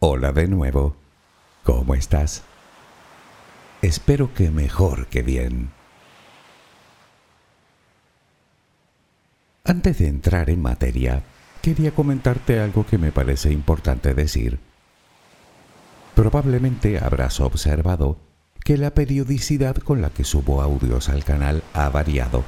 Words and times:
Hola 0.00 0.30
de 0.30 0.46
nuevo. 0.46 0.94
¿Cómo 1.64 1.96
estás? 1.96 2.44
Espero 3.82 4.32
que 4.32 4.52
mejor 4.52 5.08
que 5.08 5.22
bien. 5.22 5.72
Antes 9.64 9.98
de 9.98 10.06
entrar 10.06 10.50
en 10.50 10.62
materia, 10.62 11.24
quería 11.62 11.90
comentarte 11.90 12.60
algo 12.60 12.86
que 12.86 12.96
me 12.96 13.10
parece 13.10 13.50
importante 13.50 14.14
decir. 14.14 14.60
Probablemente 16.14 17.00
habrás 17.00 17.40
observado 17.40 18.18
que 18.62 18.76
la 18.76 18.94
periodicidad 18.94 19.74
con 19.74 20.00
la 20.00 20.10
que 20.10 20.22
subo 20.22 20.62
audios 20.62 21.08
al 21.08 21.24
canal 21.24 21.64
ha 21.74 21.88
variado. 21.88 22.44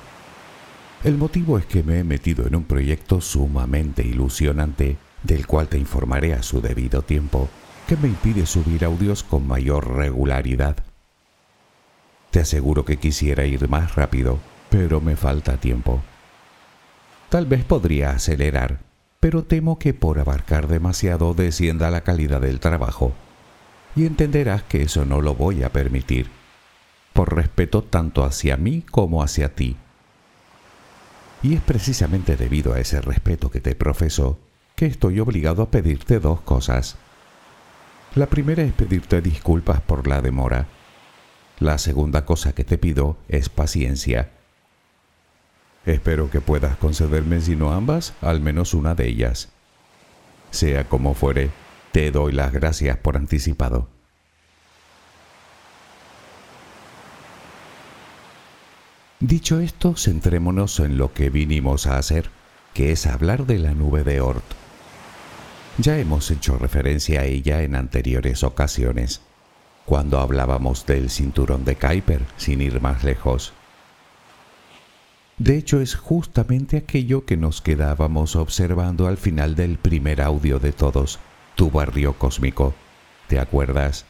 El 1.02 1.18
motivo 1.18 1.58
es 1.58 1.66
que 1.66 1.82
me 1.82 1.98
he 1.98 2.04
metido 2.04 2.46
en 2.46 2.54
un 2.54 2.64
proyecto 2.64 3.20
sumamente 3.20 4.04
ilusionante 4.04 4.98
del 5.22 5.46
cual 5.46 5.68
te 5.68 5.78
informaré 5.78 6.34
a 6.34 6.42
su 6.42 6.60
debido 6.60 7.02
tiempo, 7.02 7.48
que 7.86 7.96
me 7.96 8.08
impide 8.08 8.46
subir 8.46 8.84
audios 8.84 9.22
con 9.22 9.46
mayor 9.46 9.96
regularidad. 9.96 10.76
Te 12.30 12.40
aseguro 12.40 12.84
que 12.84 12.98
quisiera 12.98 13.44
ir 13.44 13.68
más 13.68 13.96
rápido, 13.96 14.38
pero 14.70 15.00
me 15.00 15.16
falta 15.16 15.56
tiempo. 15.56 16.00
Tal 17.28 17.46
vez 17.46 17.64
podría 17.64 18.10
acelerar, 18.10 18.80
pero 19.18 19.44
temo 19.44 19.78
que 19.78 19.92
por 19.92 20.18
abarcar 20.18 20.68
demasiado 20.68 21.34
descienda 21.34 21.90
la 21.90 22.02
calidad 22.02 22.40
del 22.40 22.60
trabajo, 22.60 23.12
y 23.96 24.06
entenderás 24.06 24.62
que 24.62 24.82
eso 24.82 25.04
no 25.04 25.20
lo 25.20 25.34
voy 25.34 25.62
a 25.62 25.72
permitir, 25.72 26.30
por 27.12 27.34
respeto 27.34 27.82
tanto 27.82 28.24
hacia 28.24 28.56
mí 28.56 28.84
como 28.88 29.22
hacia 29.22 29.54
ti. 29.54 29.76
Y 31.42 31.54
es 31.54 31.60
precisamente 31.60 32.36
debido 32.36 32.72
a 32.74 32.80
ese 32.80 33.00
respeto 33.00 33.50
que 33.50 33.60
te 33.60 33.74
profeso 33.74 34.38
que 34.80 34.86
estoy 34.86 35.20
obligado 35.20 35.60
a 35.60 35.70
pedirte 35.70 36.20
dos 36.20 36.40
cosas. 36.40 36.96
La 38.14 38.28
primera 38.28 38.62
es 38.62 38.72
pedirte 38.72 39.20
disculpas 39.20 39.82
por 39.82 40.08
la 40.08 40.22
demora. 40.22 40.68
La 41.58 41.76
segunda 41.76 42.24
cosa 42.24 42.54
que 42.54 42.64
te 42.64 42.78
pido 42.78 43.18
es 43.28 43.50
paciencia. 43.50 44.30
Espero 45.84 46.30
que 46.30 46.40
puedas 46.40 46.78
concederme, 46.78 47.42
si 47.42 47.56
no 47.56 47.74
ambas, 47.74 48.14
al 48.22 48.40
menos 48.40 48.72
una 48.72 48.94
de 48.94 49.08
ellas. 49.08 49.50
Sea 50.50 50.88
como 50.88 51.12
fuere, 51.12 51.50
te 51.92 52.10
doy 52.10 52.32
las 52.32 52.50
gracias 52.50 52.96
por 52.96 53.18
anticipado. 53.18 53.86
Dicho 59.18 59.60
esto, 59.60 59.94
centrémonos 59.94 60.80
en 60.80 60.96
lo 60.96 61.12
que 61.12 61.28
vinimos 61.28 61.86
a 61.86 61.98
hacer, 61.98 62.30
que 62.72 62.92
es 62.92 63.06
hablar 63.06 63.44
de 63.44 63.58
la 63.58 63.74
nube 63.74 64.04
de 64.04 64.22
Oort. 64.22 64.59
Ya 65.80 65.96
hemos 65.98 66.30
hecho 66.30 66.58
referencia 66.58 67.22
a 67.22 67.24
ella 67.24 67.62
en 67.62 67.74
anteriores 67.74 68.44
ocasiones, 68.44 69.22
cuando 69.86 70.18
hablábamos 70.18 70.84
del 70.84 71.08
cinturón 71.08 71.64
de 71.64 71.76
Kuiper, 71.76 72.20
sin 72.36 72.60
ir 72.60 72.82
más 72.82 73.02
lejos. 73.02 73.54
De 75.38 75.56
hecho, 75.56 75.80
es 75.80 75.94
justamente 75.94 76.76
aquello 76.76 77.24
que 77.24 77.38
nos 77.38 77.62
quedábamos 77.62 78.36
observando 78.36 79.06
al 79.06 79.16
final 79.16 79.54
del 79.54 79.78
primer 79.78 80.20
audio 80.20 80.58
de 80.58 80.72
todos, 80.72 81.18
tu 81.54 81.70
barrio 81.70 82.12
cósmico. 82.12 82.74
¿Te 83.26 83.38
acuerdas? 83.38 84.04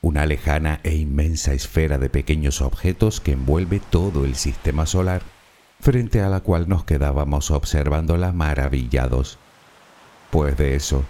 Una 0.00 0.24
lejana 0.24 0.80
e 0.82 0.94
inmensa 0.94 1.52
esfera 1.52 1.98
de 1.98 2.08
pequeños 2.08 2.62
objetos 2.62 3.20
que 3.20 3.32
envuelve 3.32 3.82
todo 3.90 4.24
el 4.24 4.34
sistema 4.34 4.86
solar, 4.86 5.20
frente 5.78 6.22
a 6.22 6.30
la 6.30 6.40
cual 6.40 6.70
nos 6.70 6.84
quedábamos 6.84 7.50
observándola 7.50 8.32
maravillados 8.32 9.38
de 10.44 10.76
eso. 10.76 11.04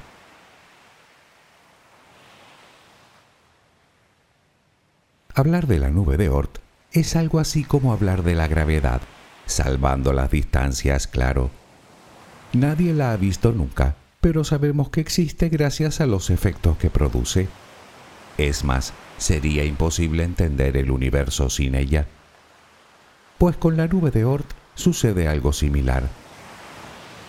Hablar 5.35 5.67
de 5.67 5.79
la 5.79 5.91
nube 5.91 6.17
de 6.17 6.29
Oort 6.29 6.59
es 6.93 7.17
algo 7.17 7.41
así 7.41 7.65
como 7.65 7.93
hablar 7.93 8.23
de 8.23 8.35
la 8.35 8.49
gravedad, 8.49 9.03
salvando 9.45 10.13
las 10.13 10.31
distancias, 10.31 11.07
claro. 11.07 11.51
Nadie 12.53 12.95
la 12.95 13.13
ha 13.13 13.17
visto 13.17 13.53
nunca, 13.53 13.97
pero 14.21 14.45
sabemos 14.45 14.89
que 14.89 15.01
existe 15.01 15.49
gracias 15.51 16.01
a 16.01 16.07
los 16.07 16.31
efectos 16.31 16.79
que 16.79 16.89
produce. 16.89 17.49
Es 18.39 18.65
más, 18.65 18.95
sería 19.19 19.65
imposible 19.65 20.23
entender 20.23 20.77
el 20.77 20.91
universo 20.91 21.51
sin 21.51 21.75
ella. 21.75 22.07
Pues 23.37 23.57
con 23.57 23.77
la 23.77 23.89
nube 23.89 24.11
de 24.11 24.25
Oort 24.25 24.51
sucede 24.75 25.29
algo 25.29 25.53
similar. 25.53 26.09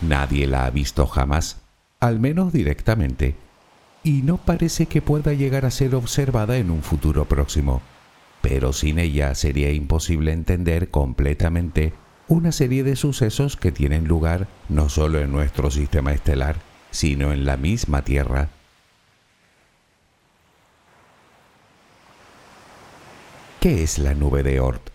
Nadie 0.02 0.48
la 0.48 0.66
ha 0.66 0.70
visto 0.70 1.08
jamás, 1.08 1.58
al 2.00 2.20
menos 2.20 2.54
directamente, 2.54 3.36
y 4.04 4.22
no 4.22 4.38
parece 4.38 4.86
que 4.86 5.02
pueda 5.02 5.34
llegar 5.34 5.66
a 5.66 5.72
ser 5.72 5.96
observada 5.96 6.58
en 6.58 6.72
un 6.72 6.84
futuro 6.84 7.26
próximo. 7.26 7.82
Pero 8.42 8.72
sin 8.72 9.00
ella 9.00 9.36
sería 9.36 9.72
imposible 9.72 10.32
entender 10.32 10.90
completamente 10.90 11.94
una 12.28 12.52
serie 12.52 12.84
de 12.84 12.96
sucesos 12.96 13.58
que 13.58 13.72
tienen 13.72 14.08
lugar 14.08 14.48
no 14.70 14.90
solo 14.90 15.20
en 15.20 15.32
nuestro 15.32 15.72
sistema 15.72 16.14
estelar, 16.14 16.58
sino 16.92 17.34
en 17.34 17.46
la 17.46 17.58
misma 17.58 18.04
Tierra. 18.04 18.50
¿Qué 23.60 23.84
es 23.84 23.98
la 23.98 24.14
nube 24.14 24.44
de 24.44 24.60
Oort? 24.60 24.90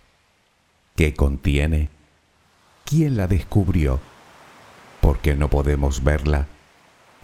¿Qué 0.95 1.15
contiene? 1.15 1.89
¿Quién 2.85 3.17
la 3.17 3.27
descubrió? 3.27 4.01
¿Por 5.01 5.19
qué 5.19 5.35
no 5.35 5.51
podemos 5.51 6.05
verla? 6.05 6.47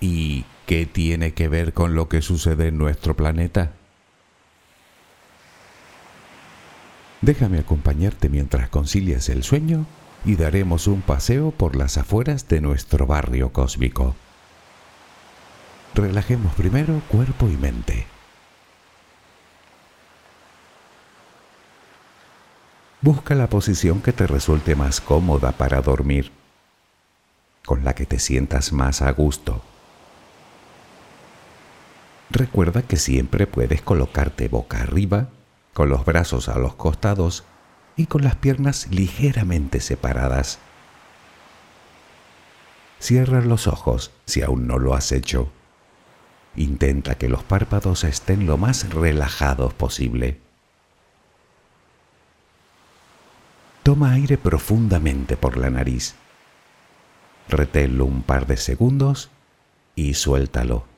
¿Y 0.01 0.45
qué 0.67 0.87
tiene 0.87 1.33
que 1.35 1.49
ver 1.49 1.73
con 1.73 1.95
lo 1.95 2.09
que 2.09 2.23
sucede 2.23 2.69
en 2.69 2.79
nuestro 2.79 3.17
planeta? 3.17 3.73
Déjame 7.21 7.59
acompañarte 7.59 8.29
mientras 8.29 8.69
concilias 8.69 9.29
el 9.29 9.43
sueño 9.43 9.87
y 10.25 10.37
daremos 10.37 10.87
un 10.87 11.03
paseo 11.03 11.51
por 11.51 11.75
las 11.75 11.99
afueras 11.99 12.49
de 12.49 12.61
nuestro 12.61 13.07
barrio 13.07 13.53
cósmico. 13.53 14.15
Relajemos 15.95 16.55
primero 16.55 17.03
cuerpo 17.09 17.49
y 17.49 17.57
mente. 17.57 18.07
Busca 23.01 23.35
la 23.35 23.49
posición 23.49 24.01
que 24.01 24.13
te 24.13 24.27
resulte 24.27 24.77
más 24.77 25.01
cómoda 25.01 25.53
para 25.53 25.81
dormir, 25.81 26.31
con 27.65 27.85
la 27.85 27.95
que 27.95 28.07
te 28.07 28.19
sientas 28.19 28.73
más 28.73 29.03
a 29.03 29.11
gusto. 29.13 29.63
Recuerda 32.31 32.83
que 32.83 32.97
siempre 32.97 33.47
puedes 33.47 33.83
colocarte 33.83 34.49
boca 34.49 34.83
arriba, 34.83 35.29
con 35.73 35.89
los 35.89 36.05
brazos 36.05 36.49
a 36.49 36.59
los 36.59 36.75
costados 36.75 37.45
y 37.97 38.07
con 38.07 38.23
las 38.23 38.37
piernas 38.37 38.89
ligeramente 38.91 39.81
separadas. 39.81 40.59
Cierra 42.99 43.41
los 43.41 43.67
ojos 43.67 44.11
si 44.27 44.43
aún 44.43 44.67
no 44.67 44.79
lo 44.79 44.95
has 44.95 45.13
hecho. 45.13 45.51
Intenta 46.57 47.17
que 47.17 47.29
los 47.29 47.45
párpados 47.45 48.05
estén 48.05 48.47
lo 48.47 48.57
más 48.57 48.93
relajados 48.93 49.73
posible. 49.75 50.41
Toma 53.85 54.13
aire 54.13 54.37
profundamente 54.37 55.37
por 55.37 55.57
la 55.57 55.71
nariz 55.71 56.15
Reténlo 57.49 58.05
un 58.05 58.23
par 58.23 58.47
de 58.47 58.59
segundos 58.59 59.31
y 59.95 60.15
suéltalo 60.15 60.98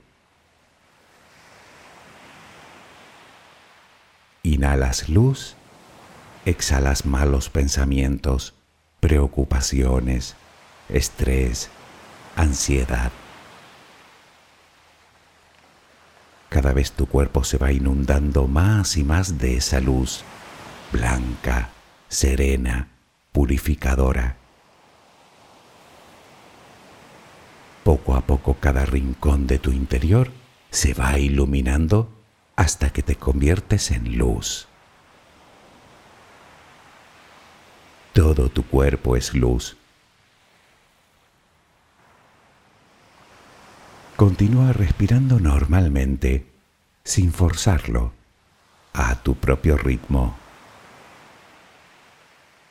Inhalas 4.43 5.09
luz, 5.09 5.55
exhalas 6.45 7.05
malos 7.05 7.49
pensamientos, 7.49 8.55
preocupaciones, 8.99 10.35
estrés, 10.89 11.69
ansiedad. 12.35 13.11
Cada 16.49 16.73
vez 16.73 16.91
tu 16.91 17.05
cuerpo 17.05 17.43
se 17.43 17.57
va 17.57 17.71
inundando 17.71 18.47
más 18.47 18.97
y 18.97 19.03
más 19.03 19.37
de 19.37 19.57
esa 19.57 19.79
luz 19.79 20.23
blanca, 20.91 21.69
serena, 22.09 22.89
purificadora. 23.31 24.35
Poco 27.83 28.15
a 28.15 28.21
poco 28.21 28.55
cada 28.55 28.85
rincón 28.85 29.47
de 29.47 29.59
tu 29.59 29.71
interior 29.71 30.31
se 30.69 30.93
va 30.93 31.17
iluminando 31.17 32.20
hasta 32.55 32.91
que 32.91 33.01
te 33.01 33.15
conviertes 33.15 33.91
en 33.91 34.17
luz. 34.17 34.67
Todo 38.13 38.49
tu 38.49 38.65
cuerpo 38.65 39.15
es 39.15 39.33
luz. 39.33 39.77
Continúa 44.17 44.71
respirando 44.73 45.39
normalmente, 45.39 46.45
sin 47.03 47.33
forzarlo, 47.33 48.13
a 48.93 49.15
tu 49.15 49.33
propio 49.35 49.77
ritmo. 49.77 50.37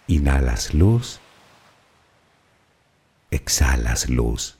Inhalas 0.07 0.75
luz, 0.75 1.19
exhalas 3.33 4.09
luz. 4.09 4.60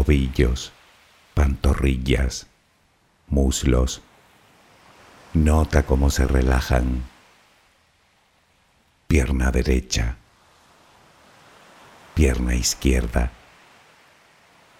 Tobillos, 0.00 0.72
pantorrillas, 1.34 2.46
muslos. 3.28 4.00
Nota 5.34 5.82
cómo 5.82 6.08
se 6.08 6.26
relajan. 6.26 7.02
Pierna 9.08 9.50
derecha. 9.50 10.16
Pierna 12.14 12.54
izquierda. 12.54 13.32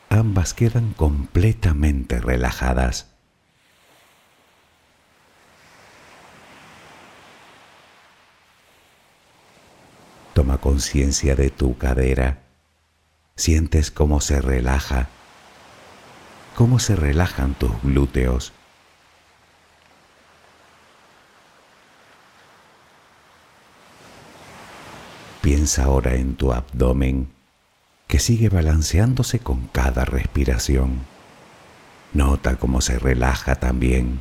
Ambas 0.09 0.55
quedan 0.55 0.95
completamente 0.95 2.19
relajadas. 2.19 3.11
Toma 10.33 10.57
conciencia 10.57 11.37
de 11.37 11.51
tu 11.51 11.77
cadera. 11.77 12.50
Sientes 13.41 13.91
cómo 13.91 14.21
se 14.21 14.43
relaja, 14.43 15.09
cómo 16.55 16.79
se 16.79 16.95
relajan 16.95 17.55
tus 17.55 17.73
glúteos. 17.83 18.53
Piensa 25.41 25.85
ahora 25.85 26.17
en 26.17 26.35
tu 26.35 26.53
abdomen 26.53 27.31
que 28.09 28.19
sigue 28.19 28.51
balanceándose 28.51 29.39
con 29.39 29.69
cada 29.69 30.05
respiración. 30.05 31.01
Nota 32.13 32.57
cómo 32.57 32.83
se 32.83 32.99
relaja 32.99 33.55
también. 33.55 34.21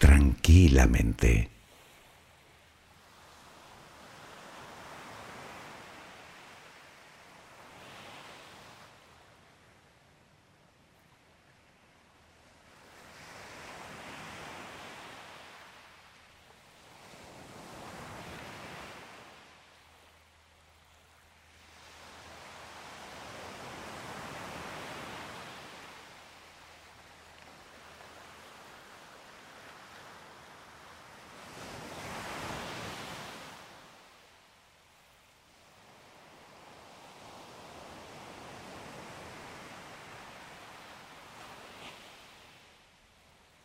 tranquilamente. 0.00 1.50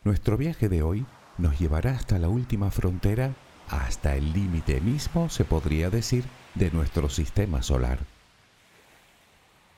Nuestro 0.06 0.36
viaje 0.36 0.68
de 0.68 0.84
hoy 0.84 1.04
nos 1.36 1.58
llevará 1.58 1.90
hasta 1.90 2.20
la 2.20 2.28
última 2.28 2.70
frontera, 2.70 3.34
hasta 3.68 4.14
el 4.14 4.32
límite 4.32 4.80
mismo, 4.80 5.28
se 5.28 5.44
podría 5.44 5.90
decir, 5.90 6.22
de 6.54 6.70
nuestro 6.70 7.08
sistema 7.08 7.60
solar. 7.60 7.98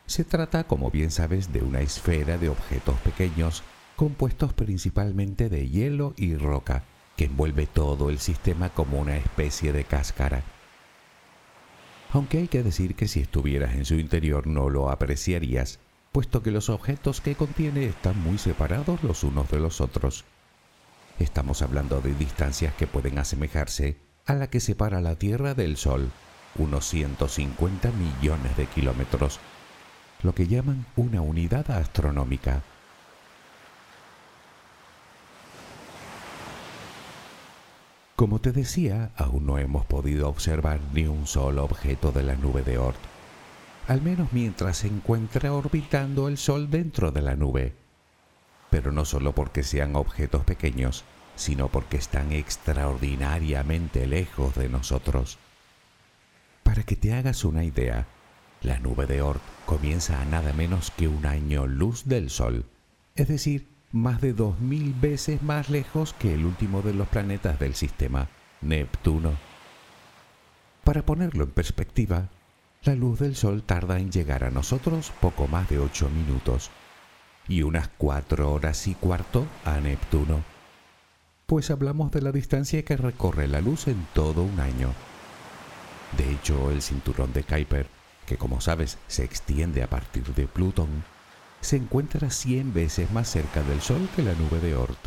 Se 0.04 0.24
trata, 0.24 0.64
como 0.64 0.90
bien 0.90 1.10
sabes, 1.10 1.50
de 1.50 1.62
una 1.62 1.80
esfera 1.80 2.36
de 2.36 2.50
objetos 2.50 2.98
pequeños 2.98 3.62
compuestos 3.96 4.52
principalmente 4.52 5.48
de 5.48 5.66
hielo 5.70 6.12
y 6.18 6.36
roca, 6.36 6.84
que 7.16 7.24
envuelve 7.24 7.66
todo 7.66 8.10
el 8.10 8.18
sistema 8.18 8.68
como 8.68 9.00
una 9.00 9.16
especie 9.16 9.72
de 9.72 9.84
cáscara. 9.84 10.42
Aunque 12.12 12.36
hay 12.36 12.48
que 12.48 12.62
decir 12.62 12.96
que 12.96 13.08
si 13.08 13.20
estuvieras 13.20 13.76
en 13.76 13.86
su 13.86 13.94
interior 13.94 14.46
no 14.46 14.68
lo 14.68 14.90
apreciarías, 14.90 15.78
puesto 16.12 16.42
que 16.42 16.50
los 16.50 16.68
objetos 16.68 17.20
que 17.20 17.34
contiene 17.34 17.86
están 17.86 18.20
muy 18.22 18.38
separados 18.38 19.02
los 19.02 19.24
unos 19.24 19.50
de 19.50 19.60
los 19.60 19.80
otros. 19.80 20.24
Estamos 21.18 21.62
hablando 21.62 22.00
de 22.00 22.14
distancias 22.14 22.74
que 22.74 22.86
pueden 22.86 23.18
asemejarse 23.18 23.98
a 24.26 24.34
la 24.34 24.48
que 24.48 24.60
separa 24.60 25.00
la 25.00 25.16
Tierra 25.16 25.54
del 25.54 25.76
Sol, 25.76 26.10
unos 26.56 26.86
150 26.86 27.90
millones 27.92 28.56
de 28.56 28.66
kilómetros, 28.66 29.40
lo 30.22 30.34
que 30.34 30.46
llaman 30.46 30.86
una 30.96 31.20
unidad 31.20 31.70
astronómica. 31.70 32.62
Como 38.16 38.40
te 38.40 38.50
decía, 38.50 39.12
aún 39.16 39.46
no 39.46 39.58
hemos 39.58 39.86
podido 39.86 40.28
observar 40.28 40.80
ni 40.92 41.06
un 41.06 41.26
solo 41.26 41.64
objeto 41.64 42.10
de 42.10 42.24
la 42.24 42.34
nube 42.34 42.62
de 42.62 42.78
Oort 42.78 43.17
al 43.88 44.02
menos 44.02 44.28
mientras 44.32 44.76
se 44.76 44.86
encuentra 44.86 45.52
orbitando 45.52 46.28
el 46.28 46.36
Sol 46.36 46.70
dentro 46.70 47.10
de 47.10 47.22
la 47.22 47.36
nube. 47.36 47.72
Pero 48.70 48.92
no 48.92 49.06
solo 49.06 49.34
porque 49.34 49.62
sean 49.62 49.96
objetos 49.96 50.44
pequeños, 50.44 51.04
sino 51.36 51.68
porque 51.68 51.96
están 51.96 52.32
extraordinariamente 52.32 54.06
lejos 54.06 54.54
de 54.56 54.68
nosotros. 54.68 55.38
Para 56.62 56.82
que 56.82 56.96
te 56.96 57.14
hagas 57.14 57.44
una 57.44 57.64
idea, 57.64 58.06
la 58.60 58.78
nube 58.78 59.06
de 59.06 59.22
Oort 59.22 59.40
comienza 59.64 60.20
a 60.20 60.26
nada 60.26 60.52
menos 60.52 60.90
que 60.90 61.08
un 61.08 61.24
año 61.24 61.66
luz 61.66 62.04
del 62.04 62.28
Sol, 62.28 62.66
es 63.14 63.28
decir, 63.28 63.68
más 63.90 64.20
de 64.20 64.34
dos 64.34 64.60
mil 64.60 64.92
veces 64.92 65.42
más 65.42 65.70
lejos 65.70 66.12
que 66.12 66.34
el 66.34 66.44
último 66.44 66.82
de 66.82 66.92
los 66.92 67.08
planetas 67.08 67.58
del 67.58 67.74
sistema, 67.74 68.28
Neptuno. 68.60 69.32
Para 70.84 71.06
ponerlo 71.06 71.44
en 71.44 71.50
perspectiva, 71.52 72.28
la 72.84 72.94
luz 72.94 73.18
del 73.18 73.36
Sol 73.36 73.62
tarda 73.62 73.98
en 73.98 74.10
llegar 74.10 74.44
a 74.44 74.50
nosotros 74.50 75.12
poco 75.20 75.46
más 75.48 75.68
de 75.68 75.78
ocho 75.78 76.08
minutos 76.08 76.70
y 77.48 77.62
unas 77.62 77.88
cuatro 77.98 78.52
horas 78.52 78.86
y 78.86 78.94
cuarto 78.94 79.46
a 79.64 79.80
Neptuno, 79.80 80.44
pues 81.46 81.70
hablamos 81.70 82.12
de 82.12 82.22
la 82.22 82.30
distancia 82.30 82.84
que 82.84 82.96
recorre 82.96 83.48
la 83.48 83.60
luz 83.60 83.88
en 83.88 84.06
todo 84.14 84.42
un 84.42 84.60
año. 84.60 84.92
De 86.16 86.30
hecho, 86.30 86.70
el 86.70 86.82
cinturón 86.82 87.32
de 87.32 87.42
Kuiper, 87.42 87.86
que 88.26 88.36
como 88.36 88.60
sabes 88.60 88.98
se 89.08 89.24
extiende 89.24 89.82
a 89.82 89.88
partir 89.88 90.24
de 90.34 90.46
Plutón, 90.46 91.04
se 91.60 91.76
encuentra 91.76 92.30
100 92.30 92.72
veces 92.72 93.10
más 93.10 93.28
cerca 93.28 93.62
del 93.62 93.80
Sol 93.80 94.08
que 94.14 94.22
la 94.22 94.34
nube 94.34 94.60
de 94.60 94.76
Oort. 94.76 94.98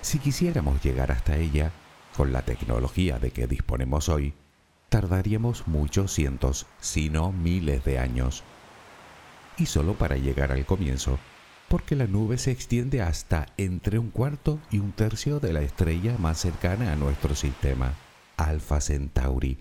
Si 0.00 0.20
quisiéramos 0.20 0.82
llegar 0.84 1.10
hasta 1.10 1.36
ella, 1.36 1.72
con 2.16 2.32
la 2.32 2.42
tecnología 2.42 3.18
de 3.18 3.30
que 3.30 3.46
disponemos 3.46 4.08
hoy, 4.08 4.32
tardaríamos 4.88 5.66
muchos 5.66 6.12
cientos, 6.12 6.66
si 6.80 7.10
no 7.10 7.30
miles 7.30 7.84
de 7.84 7.98
años. 7.98 8.42
Y 9.58 9.66
solo 9.66 9.94
para 9.94 10.16
llegar 10.16 10.50
al 10.50 10.64
comienzo, 10.64 11.18
porque 11.68 11.94
la 11.94 12.06
nube 12.06 12.38
se 12.38 12.52
extiende 12.52 13.02
hasta 13.02 13.46
entre 13.58 13.98
un 13.98 14.10
cuarto 14.10 14.58
y 14.70 14.78
un 14.78 14.92
tercio 14.92 15.40
de 15.40 15.52
la 15.52 15.60
estrella 15.60 16.16
más 16.18 16.38
cercana 16.38 16.92
a 16.92 16.96
nuestro 16.96 17.34
sistema, 17.34 17.92
Alpha 18.36 18.80
Centauri. 18.80 19.58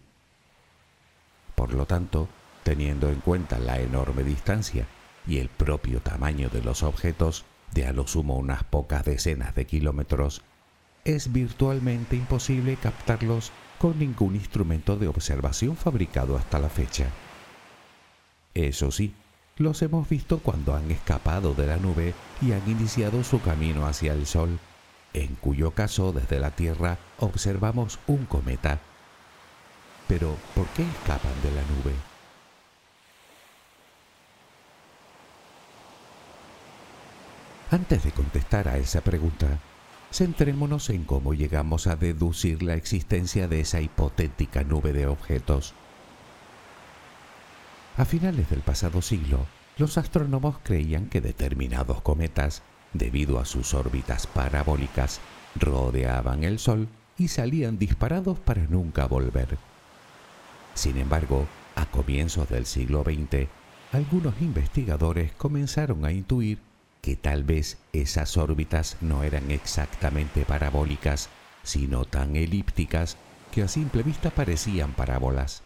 Por 1.55 1.73
lo 1.73 1.85
tanto, 1.85 2.29
teniendo 2.63 3.09
en 3.09 3.19
cuenta 3.19 3.59
la 3.59 3.79
enorme 3.79 4.23
distancia 4.23 4.87
y 5.27 5.39
el 5.39 5.49
propio 5.49 5.99
tamaño 5.99 6.49
de 6.49 6.61
los 6.61 6.83
objetos, 6.83 7.45
de 7.73 7.85
a 7.85 7.93
lo 7.93 8.07
sumo 8.07 8.37
unas 8.37 8.63
pocas 8.63 9.03
decenas 9.03 9.55
de 9.55 9.65
kilómetros, 9.65 10.41
es 11.05 11.31
virtualmente 11.31 12.15
imposible 12.15 12.77
captarlos 12.77 13.51
con 13.77 13.99
ningún 13.99 14.35
instrumento 14.35 14.97
de 14.97 15.07
observación 15.07 15.77
fabricado 15.77 16.35
hasta 16.35 16.57
la 16.57 16.69
fecha. 16.69 17.07
Eso 18.55 18.91
sí, 18.91 19.13
los 19.57 19.81
hemos 19.83 20.09
visto 20.09 20.39
cuando 20.39 20.75
han 20.75 20.89
escapado 20.89 21.53
de 21.53 21.67
la 21.67 21.77
nube 21.77 22.13
y 22.41 22.53
han 22.53 22.67
iniciado 22.67 23.23
su 23.23 23.39
camino 23.39 23.85
hacia 23.85 24.13
el 24.13 24.25
Sol, 24.25 24.59
en 25.13 25.35
cuyo 25.35 25.71
caso 25.71 26.11
desde 26.11 26.39
la 26.39 26.51
Tierra 26.51 26.97
observamos 27.19 27.99
un 28.07 28.25
cometa. 28.25 28.79
Pero, 30.07 30.35
¿por 30.55 30.65
qué 30.69 30.83
escapan 30.83 31.33
de 31.43 31.51
la 31.51 31.61
nube? 31.61 31.93
Antes 37.71 38.03
de 38.03 38.11
contestar 38.11 38.67
a 38.67 38.77
esa 38.77 39.01
pregunta, 39.01 39.59
centrémonos 40.15 40.89
en 40.89 41.03
cómo 41.03 41.33
llegamos 41.33 41.87
a 41.87 41.97
deducir 41.97 42.63
la 42.63 42.75
existencia 42.75 43.49
de 43.49 43.59
esa 43.59 43.81
hipotética 43.81 44.63
nube 44.63 44.93
de 44.93 45.07
objetos. 45.07 45.73
A 47.97 48.05
finales 48.05 48.49
del 48.49 48.61
pasado 48.61 49.01
siglo, 49.01 49.45
los 49.77 49.97
astrónomos 49.97 50.57
creían 50.63 51.07
que 51.07 51.19
determinados 51.19 52.01
cometas, 52.01 52.63
debido 52.93 53.39
a 53.39 53.45
sus 53.45 53.73
órbitas 53.73 54.25
parabólicas, 54.25 55.19
rodeaban 55.59 56.45
el 56.45 56.59
Sol 56.59 56.87
y 57.17 57.27
salían 57.27 57.77
disparados 57.77 58.39
para 58.39 58.63
nunca 58.67 59.07
volver. 59.07 59.57
Sin 60.75 60.97
embargo, 60.97 61.45
a 61.75 61.85
comienzos 61.87 62.47
del 62.47 62.65
siglo 62.65 63.03
XX, 63.03 63.49
algunos 63.91 64.41
investigadores 64.41 65.33
comenzaron 65.33 66.05
a 66.05 66.13
intuir 66.13 66.59
que 67.05 67.15
tal 67.15 67.43
vez 67.43 67.77
esas 67.93 68.35
órbitas 68.35 68.97
no 68.99 69.21
eran 69.21 69.51
exactamente 69.51 70.43
parabólicas, 70.43 71.29
sino 71.61 72.03
tan 72.03 72.35
elípticas 72.35 73.15
que 73.51 73.61
a 73.61 73.67
simple 73.67 74.01
vista 74.01 74.31
parecían 74.31 74.91
parábolas. 74.93 75.61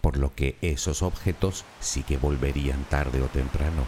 Por 0.00 0.16
lo 0.16 0.34
que 0.34 0.56
esos 0.60 1.04
objetos 1.04 1.64
sí 1.78 2.02
que 2.02 2.16
volverían 2.16 2.82
tarde 2.90 3.22
o 3.22 3.26
temprano, 3.26 3.86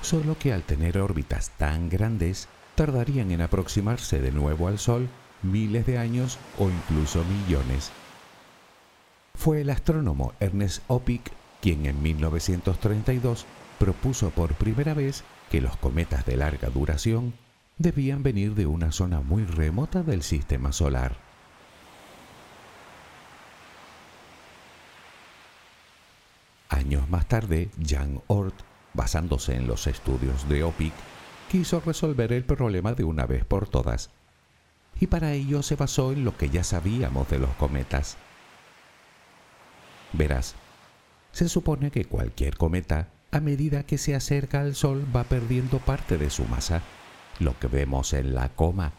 solo 0.00 0.38
que 0.38 0.54
al 0.54 0.62
tener 0.62 0.96
órbitas 0.96 1.50
tan 1.58 1.90
grandes, 1.90 2.48
tardarían 2.74 3.30
en 3.30 3.42
aproximarse 3.42 4.22
de 4.22 4.32
nuevo 4.32 4.68
al 4.68 4.78
Sol 4.78 5.10
miles 5.42 5.84
de 5.84 5.98
años 5.98 6.38
o 6.58 6.70
incluso 6.70 7.22
millones. 7.24 7.92
Fue 9.34 9.60
el 9.60 9.68
astrónomo 9.68 10.32
Ernest 10.40 10.82
Opic 10.86 11.32
quien 11.60 11.84
en 11.84 12.02
1932 12.02 13.44
propuso 13.78 14.30
por 14.30 14.54
primera 14.54 14.94
vez 14.94 15.24
que 15.50 15.60
los 15.60 15.76
cometas 15.76 16.24
de 16.26 16.36
larga 16.36 16.68
duración 16.70 17.34
debían 17.78 18.22
venir 18.22 18.54
de 18.54 18.66
una 18.66 18.92
zona 18.92 19.20
muy 19.20 19.44
remota 19.44 20.02
del 20.02 20.22
sistema 20.22 20.72
solar. 20.72 21.16
Años 26.68 27.08
más 27.08 27.26
tarde, 27.26 27.70
Jan 27.84 28.20
Oort, 28.26 28.54
basándose 28.92 29.54
en 29.54 29.66
los 29.66 29.86
estudios 29.86 30.48
de 30.48 30.64
Opic, 30.64 30.92
quiso 31.50 31.80
resolver 31.80 32.32
el 32.32 32.44
problema 32.44 32.94
de 32.94 33.04
una 33.04 33.26
vez 33.26 33.44
por 33.44 33.68
todas, 33.68 34.10
y 34.98 35.06
para 35.06 35.32
ello 35.32 35.62
se 35.62 35.76
basó 35.76 36.12
en 36.12 36.24
lo 36.24 36.36
que 36.36 36.48
ya 36.48 36.64
sabíamos 36.64 37.28
de 37.28 37.38
los 37.38 37.50
cometas. 37.50 38.16
Verás, 40.12 40.54
se 41.32 41.48
supone 41.48 41.90
que 41.90 42.06
cualquier 42.06 42.56
cometa 42.56 43.08
a 43.30 43.40
medida 43.40 43.84
que 43.84 43.98
se 43.98 44.14
acerca 44.14 44.60
al 44.60 44.74
Sol 44.74 45.06
va 45.14 45.24
perdiendo 45.24 45.78
parte 45.78 46.18
de 46.18 46.30
su 46.30 46.44
masa, 46.44 46.82
lo 47.38 47.58
que 47.58 47.66
vemos 47.66 48.12
en 48.12 48.34
la 48.34 48.48
coma. 48.50 48.92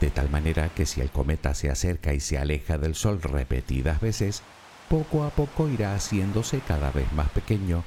De 0.00 0.10
tal 0.10 0.30
manera 0.30 0.68
que 0.70 0.86
si 0.86 1.00
el 1.00 1.10
cometa 1.10 1.54
se 1.54 1.70
acerca 1.70 2.12
y 2.14 2.20
se 2.20 2.38
aleja 2.38 2.78
del 2.78 2.94
Sol 2.94 3.22
repetidas 3.22 4.00
veces, 4.00 4.42
poco 4.88 5.24
a 5.24 5.30
poco 5.30 5.68
irá 5.68 5.94
haciéndose 5.94 6.60
cada 6.60 6.90
vez 6.90 7.12
más 7.12 7.28
pequeño, 7.30 7.84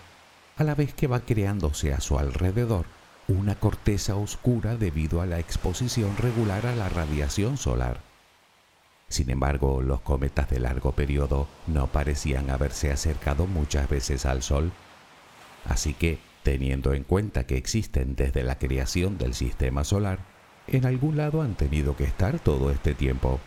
a 0.57 0.63
la 0.63 0.75
vez 0.75 0.93
que 0.93 1.07
va 1.07 1.19
creándose 1.19 1.93
a 1.93 1.99
su 1.99 2.17
alrededor 2.17 2.85
una 3.27 3.55
corteza 3.55 4.15
oscura 4.15 4.77
debido 4.77 5.21
a 5.21 5.25
la 5.25 5.39
exposición 5.39 6.15
regular 6.17 6.65
a 6.67 6.75
la 6.75 6.89
radiación 6.89 7.57
solar. 7.57 7.99
Sin 9.07 9.29
embargo, 9.29 9.81
los 9.81 10.01
cometas 10.01 10.49
de 10.49 10.59
largo 10.59 10.91
periodo 10.91 11.47
no 11.67 11.87
parecían 11.87 12.49
haberse 12.49 12.91
acercado 12.91 13.47
muchas 13.47 13.89
veces 13.89 14.25
al 14.25 14.41
Sol 14.41 14.71
Así 15.65 15.93
que, 15.93 16.19
teniendo 16.43 16.93
en 16.93 17.03
cuenta 17.03 17.45
que 17.45 17.57
existen 17.57 18.15
desde 18.15 18.43
la 18.43 18.57
creación 18.59 19.17
del 19.17 19.33
sistema 19.33 19.83
solar, 19.83 20.19
en 20.67 20.85
algún 20.85 21.17
lado 21.17 21.41
han 21.41 21.55
tenido 21.55 21.95
que 21.95 22.03
estar 22.03 22.39
todo 22.39 22.71
este 22.71 22.93
tiempo, 22.93 23.39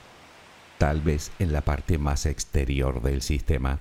tal 0.79 1.01
vez 1.01 1.33
en 1.39 1.53
la 1.53 1.63
parte 1.63 1.99
más 1.99 2.27
exterior 2.27 3.03
del 3.03 3.23
sistema. 3.23 3.81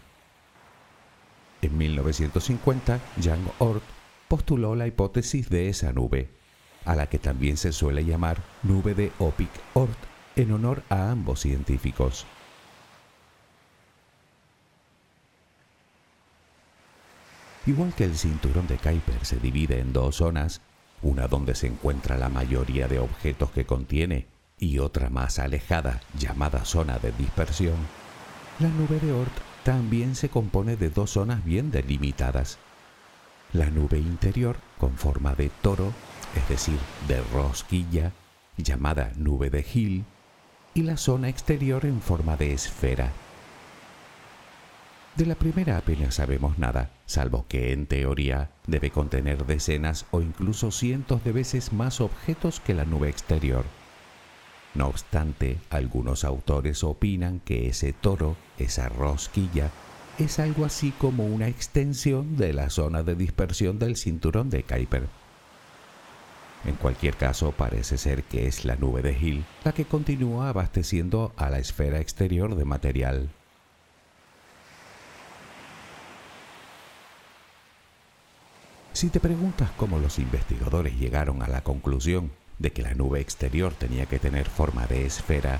En 1.61 1.77
1950, 1.77 2.99
Jan 3.21 3.43
Oort 3.59 3.83
postuló 4.27 4.75
la 4.75 4.87
hipótesis 4.87 5.49
de 5.49 5.69
esa 5.69 5.91
nube, 5.91 6.29
a 6.85 6.95
la 6.95 7.07
que 7.07 7.19
también 7.19 7.57
se 7.57 7.73
suele 7.73 8.05
llamar 8.05 8.37
nube 8.63 8.93
de 8.93 9.11
Opic-Oort 9.19 9.97
en 10.35 10.51
honor 10.51 10.83
a 10.89 11.09
ambos 11.09 11.41
científicos. 11.41 12.25
Igual 17.67 17.93
que 17.93 18.05
el 18.05 18.17
cinturón 18.17 18.65
de 18.67 18.77
Kuiper 18.77 19.25
se 19.25 19.37
divide 19.37 19.81
en 19.81 19.91
dos 19.91 20.15
zonas, 20.15 20.61
una 21.01 21.27
donde 21.27 21.53
se 21.53 21.67
encuentra 21.67 22.17
la 22.17 22.29
mayoría 22.29 22.87
de 22.87 22.97
objetos 22.97 23.51
que 23.51 23.65
contiene 23.65 24.27
y 24.57 24.79
otra 24.79 25.09
más 25.09 25.37
alejada 25.37 25.99
llamada 26.17 26.63
zona 26.63 26.97
de 26.97 27.11
dispersión, 27.11 27.75
la 28.59 28.69
nube 28.69 29.01
de 29.01 29.11
Oort 29.11 29.33
también 29.63 30.15
se 30.15 30.29
compone 30.29 30.77
de 30.77 30.89
dos 30.89 31.11
zonas 31.11 31.43
bien 31.43 31.69
delimitadas. 31.69 32.57
La 33.51 33.69
nube 33.69 33.99
interior 33.99 34.55
con 34.77 34.93
forma 34.93 35.35
de 35.35 35.49
toro, 35.61 35.91
es 36.37 36.47
decir, 36.47 36.79
de 37.09 37.21
rosquilla, 37.33 38.13
llamada 38.55 39.11
nube 39.17 39.49
de 39.49 39.65
Hill, 39.73 40.05
y 40.73 40.83
la 40.83 40.95
zona 40.95 41.27
exterior 41.27 41.85
en 41.85 42.01
forma 42.01 42.37
de 42.37 42.53
esfera, 42.53 43.11
de 45.17 45.25
la 45.25 45.35
primera 45.35 45.77
apenas 45.77 46.15
sabemos 46.15 46.59
nada, 46.59 46.91
salvo 47.07 47.45
que 47.47 47.73
en 47.73 47.87
teoría 47.87 48.51
debe 48.67 48.91
contener 48.91 49.47
decenas 49.47 50.05
o 50.11 50.21
incluso 50.21 50.69
cientos 50.69 51.23
de 51.23 51.31
veces 51.31 51.73
más 51.73 52.01
objetos 52.01 52.59
que 52.59 52.75
la 52.75 52.85
nube 52.85 53.09
exterior. 53.09 53.65
No 54.75 54.85
obstante, 54.87 55.57
algunos 55.71 56.23
autores 56.23 56.83
opinan 56.83 57.39
que 57.39 57.67
ese 57.67 57.93
toro, 57.93 58.37
esa 58.59 58.89
rosquilla, 58.89 59.71
es 60.19 60.37
algo 60.37 60.65
así 60.65 60.91
como 60.91 61.25
una 61.25 61.47
extensión 61.47 62.37
de 62.37 62.53
la 62.53 62.69
zona 62.69 63.01
de 63.01 63.15
dispersión 63.15 63.79
del 63.79 63.97
cinturón 63.97 64.51
de 64.51 64.61
Kuiper. 64.63 65.07
En 66.65 66.75
cualquier 66.75 67.15
caso, 67.15 67.53
parece 67.53 67.97
ser 67.97 68.23
que 68.23 68.45
es 68.45 68.65
la 68.65 68.75
nube 68.75 69.01
de 69.01 69.17
Hill 69.17 69.45
la 69.63 69.71
que 69.71 69.85
continúa 69.85 70.49
abasteciendo 70.49 71.33
a 71.37 71.49
la 71.49 71.57
esfera 71.57 71.99
exterior 71.99 72.55
de 72.55 72.65
material. 72.65 73.29
Si 78.97 79.11
te 79.11 79.19
preguntas 79.19 79.69
cómo 79.77 79.99
los 79.99 80.17
investigadores 80.17 80.97
llegaron 80.97 81.43
a 81.43 81.47
la 81.47 81.61
conclusión 81.61 82.31
de 82.57 82.71
que 82.71 82.81
la 82.81 82.95
nube 82.95 83.21
exterior 83.21 83.71
tenía 83.75 84.07
que 84.07 84.17
tener 84.17 84.49
forma 84.49 84.87
de 84.87 85.05
esfera, 85.05 85.59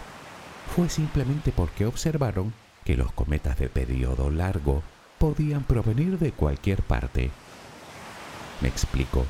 fue 0.76 0.90
simplemente 0.90 1.52
porque 1.56 1.86
observaron 1.86 2.52
que 2.84 2.98
los 2.98 3.12
cometas 3.12 3.60
de 3.60 3.70
periodo 3.70 4.32
largo 4.32 4.82
podían 5.20 5.66
provenir 5.66 6.18
de 6.18 6.32
cualquier 6.32 6.82
parte. 6.82 7.30
Me 8.60 8.70
explico. 8.70 9.28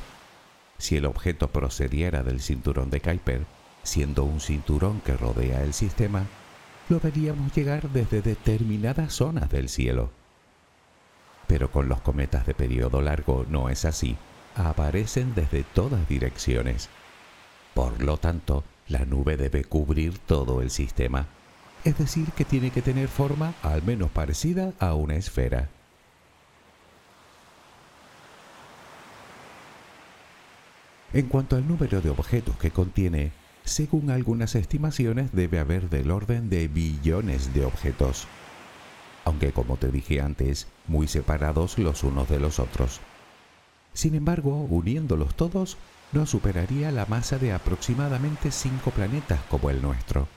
Si 0.78 0.96
el 0.96 1.04
objeto 1.04 1.48
procediera 1.48 2.22
del 2.22 2.40
cinturón 2.40 2.88
de 2.88 3.02
Kuiper, 3.02 3.44
siendo 3.82 4.24
un 4.24 4.40
cinturón 4.40 5.02
que 5.02 5.18
rodea 5.18 5.62
el 5.62 5.74
sistema, 5.74 6.24
lo 6.88 6.98
veríamos 6.98 7.54
llegar 7.54 7.90
desde 7.90 8.22
determinadas 8.22 9.12
zonas 9.12 9.50
del 9.50 9.68
cielo. 9.68 10.17
Pero 11.48 11.72
con 11.72 11.88
los 11.88 12.00
cometas 12.00 12.46
de 12.46 12.54
periodo 12.54 13.02
largo 13.02 13.44
no 13.48 13.70
es 13.70 13.84
así. 13.84 14.16
Aparecen 14.54 15.34
desde 15.34 15.64
todas 15.64 16.08
direcciones. 16.08 16.88
Por 17.74 18.00
lo 18.02 18.18
tanto, 18.18 18.62
la 18.86 19.04
nube 19.04 19.36
debe 19.36 19.64
cubrir 19.64 20.18
todo 20.18 20.62
el 20.62 20.70
sistema. 20.70 21.26
Es 21.84 21.98
decir, 21.98 22.30
que 22.32 22.44
tiene 22.44 22.70
que 22.70 22.82
tener 22.82 23.08
forma 23.08 23.54
al 23.62 23.82
menos 23.82 24.10
parecida 24.10 24.72
a 24.78 24.94
una 24.94 25.16
esfera. 25.16 25.68
En 31.12 31.26
cuanto 31.26 31.56
al 31.56 31.66
número 31.66 32.02
de 32.02 32.10
objetos 32.10 32.56
que 32.58 32.70
contiene, 32.70 33.32
según 33.64 34.10
algunas 34.10 34.54
estimaciones 34.54 35.32
debe 35.32 35.58
haber 35.58 35.88
del 35.88 36.10
orden 36.10 36.50
de 36.50 36.68
billones 36.68 37.54
de 37.54 37.64
objetos 37.64 38.26
aunque 39.28 39.52
como 39.52 39.76
te 39.76 39.88
dije 39.88 40.22
antes, 40.22 40.68
muy 40.86 41.06
separados 41.06 41.78
los 41.78 42.02
unos 42.02 42.30
de 42.30 42.40
los 42.40 42.58
otros. 42.58 43.00
Sin 43.92 44.14
embargo, 44.14 44.62
uniéndolos 44.70 45.34
todos, 45.34 45.76
no 46.12 46.24
superaría 46.24 46.90
la 46.92 47.04
masa 47.04 47.36
de 47.36 47.52
aproximadamente 47.52 48.50
cinco 48.50 48.90
planetas 48.90 49.40
como 49.50 49.68
el 49.68 49.82
nuestro. 49.82 50.28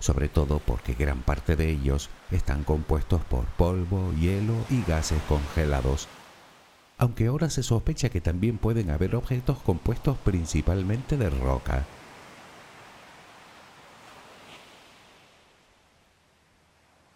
Sobre 0.00 0.28
todo 0.28 0.58
porque 0.58 0.94
gran 0.94 1.22
parte 1.22 1.54
de 1.54 1.70
ellos 1.70 2.10
están 2.32 2.64
compuestos 2.64 3.22
por 3.22 3.44
polvo, 3.44 4.12
hielo 4.20 4.54
y 4.70 4.82
gases 4.82 5.22
congelados. 5.28 6.08
Aunque 6.98 7.28
ahora 7.28 7.48
se 7.48 7.62
sospecha 7.62 8.08
que 8.08 8.20
también 8.20 8.58
pueden 8.58 8.90
haber 8.90 9.14
objetos 9.14 9.58
compuestos 9.58 10.18
principalmente 10.18 11.16
de 11.16 11.30
roca. 11.30 11.86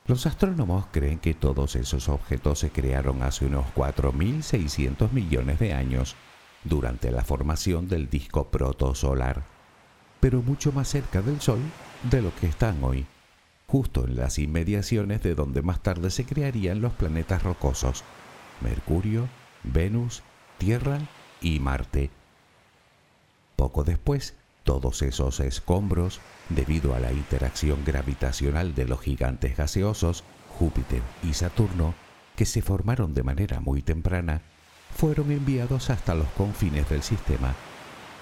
Los 0.09 0.25
astrónomos 0.25 0.87
creen 0.90 1.18
que 1.18 1.35
todos 1.35 1.77
esos 1.77 2.09
objetos 2.09 2.61
se 2.61 2.71
crearon 2.71 3.23
hace 3.23 3.44
unos 3.44 3.66
4.600 3.77 5.12
millones 5.12 5.59
de 5.59 5.75
años, 5.75 6.16
durante 6.64 7.11
la 7.11 7.23
formación 7.25 7.88
del 7.88 8.09
disco 8.09 8.49
protosolar, 8.49 9.44
pero 10.18 10.40
mucho 10.40 10.73
más 10.73 10.88
cerca 10.88 11.21
del 11.21 11.42
Sol 11.42 11.61
de 12.11 12.23
lo 12.23 12.35
que 12.37 12.47
están 12.47 12.83
hoy, 12.83 13.05
justo 13.66 14.07
en 14.07 14.16
las 14.16 14.38
inmediaciones 14.38 15.23
de 15.23 15.35
donde 15.35 15.61
más 15.61 15.83
tarde 15.83 16.11
se 16.11 16.25
crearían 16.25 16.81
los 16.81 16.94
planetas 16.94 17.42
rocosos, 17.42 18.03
Mercurio, 18.62 19.29
Venus, 19.62 20.23
Tierra 20.57 21.01
y 21.42 21.61
Marte. 21.61 22.11
Poco 23.57 23.85
después, 23.85 24.38
todos 24.68 25.00
esos 25.00 25.40
escombros, 25.40 26.20
debido 26.50 26.94
a 26.94 27.00
la 27.00 27.11
interacción 27.11 27.87
gravitacional 27.87 28.74
de 28.74 28.85
los 28.85 29.00
gigantes 29.00 29.57
gaseosos, 29.57 30.24
Júpiter 30.59 31.00
y 31.22 31.33
Saturno, 31.33 31.94
que 32.37 32.44
se 32.44 32.61
formaron 32.61 33.14
de 33.14 33.22
manera 33.22 33.61
muy 33.61 33.81
temprana, 33.81 34.42
fueron 34.94 35.33
enviados 35.33 35.88
hasta 35.88 36.14
los 36.14 36.28
confines 36.37 36.87
del 36.90 37.02
sistema, 37.02 37.54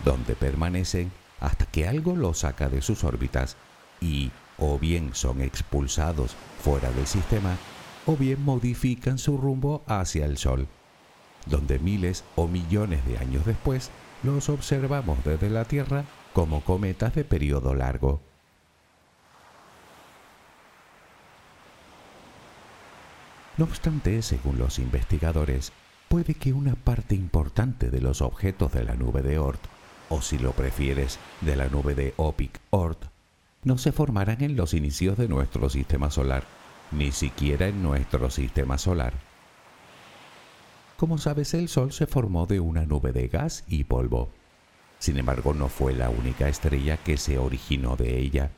donde 0.04 0.37
permanecen 0.37 1.11
hasta 1.40 1.66
que 1.66 1.88
algo 1.88 2.14
los 2.14 2.38
saca 2.38 2.68
de 2.68 2.80
sus 2.80 3.02
órbitas 3.02 3.56
y 4.00 4.30
o 4.56 4.78
bien 4.78 5.16
son 5.16 5.40
expulsados 5.40 6.37
fuera 6.62 6.92
del 6.92 7.09
sistema 7.09 7.56
o 8.06 8.16
bien 8.16 8.40
modifican 8.44 9.18
su 9.18 9.37
rumbo 9.37 9.82
hacia 9.88 10.24
el 10.26 10.38
Sol, 10.38 10.68
donde 11.46 11.80
miles 11.80 12.22
o 12.37 12.46
millones 12.46 13.04
de 13.04 13.18
años 13.18 13.44
después 13.44 13.90
los 14.22 14.48
observamos 14.48 15.18
desde 15.24 15.50
la 15.50 15.64
Tierra 15.64 16.04
como 16.37 16.61
cometas 16.61 17.14
de 17.14 17.25
periodo 17.25 17.75
largo. 17.75 18.20
No 23.57 23.64
obstante, 23.64 24.20
según 24.20 24.59
los 24.59 24.79
investigadores, 24.79 25.72
puede 26.11 26.35
que 26.35 26.53
una 26.53 26.75
parte 26.75 27.14
importante 27.14 27.88
de 27.88 28.03
los 28.03 28.20
objetos 28.20 28.70
de 28.75 28.85
la 28.85 28.96
nube 28.96 29.22
de 29.22 29.38
Oort, 29.38 29.62
o 30.11 30.20
si 30.20 30.37
lo 30.37 30.53
prefieres, 30.53 31.18
de 31.40 31.57
la 31.57 31.68
nube 31.68 31.94
de 31.94 32.12
Opic-Oort, 32.18 33.09
no 33.64 33.79
se 33.79 33.92
formaran 33.92 34.42
en 34.42 34.57
los 34.57 34.75
inicios 34.75 35.16
de 35.16 35.29
nuestro 35.29 35.70
sistema 35.70 36.11
solar, 36.11 36.44
ni 36.92 37.12
siquiera 37.12 37.66
en 37.66 37.83
nuestro 37.83 38.29
sistema 38.29 38.77
solar. 38.77 39.14
Como 40.99 41.16
sabes, 41.16 41.55
el 41.55 41.70
Sol 41.70 41.94
se 41.94 42.07
formó 42.07 42.44
de 42.44 42.61
una 42.61 42.85
nube 42.85 43.12
de 43.12 43.29
gas 43.29 43.64
y 43.68 43.85
polvo. 43.85 44.29
Sin 45.07 45.19
embargo, 45.19 45.55
no 45.55 45.69
fue 45.69 45.92
la 45.92 46.11
única 46.11 46.49
estrella 46.49 46.97
que 46.97 47.16
se 47.16 47.38
originó 47.38 47.95
de 47.95 48.19
ella. 48.19 48.51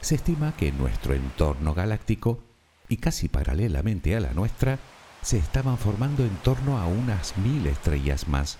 Se 0.00 0.16
estima 0.16 0.56
que 0.56 0.66
en 0.66 0.76
nuestro 0.76 1.14
entorno 1.14 1.72
galáctico, 1.72 2.40
y 2.88 2.96
casi 2.96 3.28
paralelamente 3.28 4.16
a 4.16 4.20
la 4.20 4.32
nuestra, 4.32 4.80
se 5.22 5.38
estaban 5.38 5.78
formando 5.78 6.24
en 6.24 6.34
torno 6.38 6.78
a 6.78 6.86
unas 6.86 7.38
mil 7.38 7.64
estrellas 7.68 8.26
más. 8.26 8.58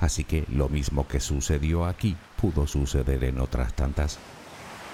Así 0.00 0.24
que 0.24 0.44
lo 0.48 0.68
mismo 0.68 1.06
que 1.06 1.20
sucedió 1.20 1.84
aquí 1.86 2.16
pudo 2.34 2.66
suceder 2.66 3.22
en 3.22 3.38
otras 3.38 3.74
tantas. 3.74 4.18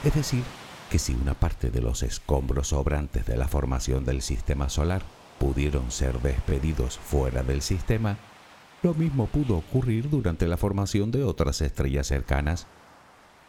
Es 0.05 0.13
decir, 0.13 0.45
que 0.91 0.99
si 0.99 1.15
una 1.15 1.33
parte 1.33 1.71
de 1.71 1.81
los 1.81 2.03
escombros 2.03 2.69
sobrantes 2.69 3.25
de 3.25 3.39
la 3.39 3.49
formación 3.49 4.05
del 4.05 4.21
sistema 4.21 4.69
solar 4.69 5.01
pudieron 5.39 5.91
ser 5.91 6.21
despedidos 6.21 6.99
fuera 6.99 7.43
del 7.43 7.63
sistema, 7.63 8.19
lo 8.83 8.95
mismo 8.95 9.27
pudo 9.27 9.59
ocurrir 9.59 10.09
durante 10.09 10.47
la 10.47 10.57
formación 10.57 11.11
de 11.11 11.23
otras 11.25 11.61
estrellas 11.61 12.07
cercanas, 12.07 12.67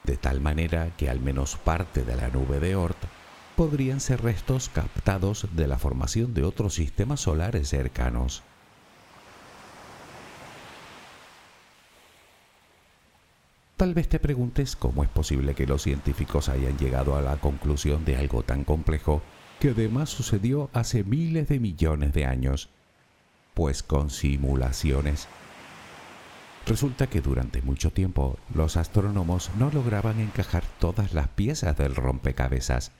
de 0.03 0.17
tal 0.17 0.41
manera 0.41 0.95
que 0.97 1.09
al 1.09 1.19
menos 1.19 1.55
parte 1.55 2.03
de 2.03 2.15
la 2.15 2.29
nube 2.29 2.59
de 2.59 2.75
Oort 2.75 2.97
podrían 3.55 3.99
ser 3.99 4.21
restos 4.21 4.69
captados 4.69 5.47
de 5.53 5.67
la 5.67 5.77
formación 5.77 6.33
de 6.33 6.43
otros 6.43 6.73
sistemas 6.73 7.21
solares 7.21 7.69
cercanos. 7.69 8.43
Tal 13.77 13.93
vez 13.95 14.07
te 14.09 14.19
preguntes 14.19 14.75
cómo 14.75 15.03
es 15.03 15.09
posible 15.09 15.55
que 15.55 15.65
los 15.65 15.81
científicos 15.81 16.49
hayan 16.49 16.77
llegado 16.77 17.15
a 17.15 17.21
la 17.21 17.37
conclusión 17.37 18.05
de 18.05 18.15
algo 18.15 18.43
tan 18.43 18.63
complejo 18.63 19.23
que 19.59 19.69
además 19.69 20.09
sucedió 20.09 20.69
hace 20.73 21.03
miles 21.03 21.47
de 21.47 21.59
millones 21.59 22.13
de 22.13 22.25
años, 22.25 22.69
pues 23.53 23.83
con 23.83 24.09
simulaciones. 24.09 25.27
Resulta 26.65 27.07
que 27.07 27.21
durante 27.21 27.61
mucho 27.61 27.91
tiempo 27.91 28.37
los 28.53 28.77
astrónomos 28.77 29.49
no 29.57 29.71
lograban 29.71 30.19
encajar 30.19 30.63
todas 30.79 31.13
las 31.13 31.27
piezas 31.27 31.77
del 31.77 31.95
rompecabezas 31.95 32.91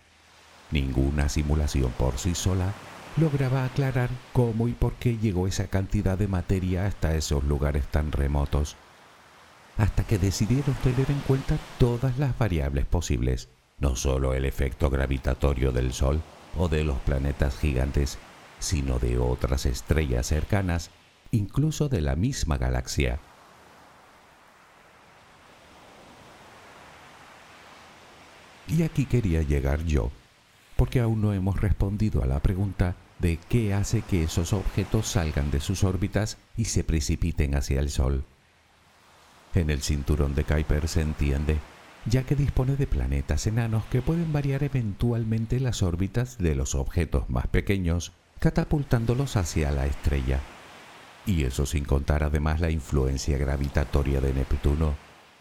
Ninguna 0.72 1.28
simulación 1.28 1.92
por 1.92 2.18
sí 2.18 2.34
sola 2.34 2.74
lograba 3.18 3.66
aclarar 3.66 4.10
cómo 4.32 4.70
y 4.70 4.72
por 4.72 4.94
qué 4.94 5.18
llegó 5.18 5.48
esa 5.48 5.68
cantidad 5.68 6.18
de 6.18 6.30
materia 6.30 6.86
hasta 6.86 7.16
esos 7.16 7.44
lugares 7.44 7.86
tan 7.88 8.14
remotos, 8.14 8.78
hasta 9.78 10.06
que 10.06 10.18
decidieron 10.18 10.74
tener 10.76 11.12
en 11.12 11.20
cuenta 11.28 11.58
todas 11.78 12.18
las 12.18 12.38
variables 12.38 12.86
posibles, 12.86 13.50
no 13.80 13.98
solo 13.98 14.34
el 14.34 14.46
efecto 14.46 14.90
gravitatorio 14.90 15.74
del 15.74 15.92
Sol 15.92 16.22
o 16.58 16.70
de 16.70 16.86
los 16.86 16.98
planetas 17.00 17.58
gigantes, 17.58 18.18
sino 18.62 18.98
de 18.98 19.18
otras 19.18 19.66
estrellas 19.66 20.28
cercanas, 20.28 20.90
incluso 21.32 21.90
de 21.90 22.00
la 22.00 22.16
misma 22.16 22.58
galaxia. 22.58 23.20
Y 28.70 28.84
aquí 28.84 29.06
quería 29.06 29.42
llegar 29.42 29.84
yo 29.84 30.12
porque 30.82 31.00
aún 31.00 31.22
no 31.22 31.32
hemos 31.32 31.62
respondido 31.62 32.24
a 32.24 32.26
la 32.26 32.40
pregunta 32.40 32.96
de 33.20 33.38
qué 33.50 33.72
hace 33.72 34.02
que 34.02 34.24
esos 34.24 34.52
objetos 34.52 35.06
salgan 35.06 35.52
de 35.52 35.60
sus 35.60 35.84
órbitas 35.84 36.40
y 36.58 36.66
se 36.66 36.84
precipiten 36.84 37.54
hacia 37.54 37.80
el 37.80 37.92
Sol. 37.92 38.24
En 39.54 39.70
el 39.70 39.84
cinturón 39.84 40.34
de 40.34 40.44
Kuiper 40.44 40.88
se 40.88 41.02
entiende, 41.02 41.60
ya 42.08 42.24
que 42.24 42.36
dispone 42.36 42.78
de 42.78 42.88
planetas 42.88 43.46
enanos 43.46 43.86
que 43.92 44.02
pueden 44.02 44.34
variar 44.34 44.64
eventualmente 44.64 45.60
las 45.60 45.84
órbitas 45.84 46.40
de 46.40 46.56
los 46.56 46.74
objetos 46.74 47.30
más 47.30 47.46
pequeños, 47.46 48.12
catapultándolos 48.42 49.38
hacia 49.38 49.72
la 49.72 49.86
estrella. 49.86 50.40
Y 51.28 51.44
eso 51.44 51.68
sin 51.68 51.86
contar 51.86 52.24
además 52.24 52.60
la 52.60 52.72
influencia 52.72 53.38
gravitatoria 53.38 54.20
de 54.20 54.34
Neptuno, 54.34 54.96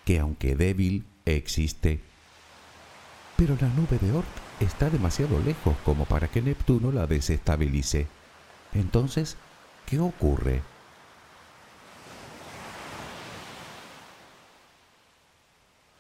que 0.05 0.19
aunque 0.19 0.55
débil, 0.55 1.07
existe. 1.25 2.03
Pero 3.37 3.57
la 3.59 3.69
nube 3.69 3.99
de 3.99 4.13
Oort 4.13 4.29
está 4.61 4.91
demasiado 4.91 5.41
lejos 5.41 5.75
como 5.83 6.05
para 6.05 6.29
que 6.29 6.43
Neptuno 6.43 6.93
la 6.93 7.07
desestabilice. 7.07 8.07
Entonces, 8.75 9.39
¿qué 9.87 9.99
ocurre? 9.99 10.61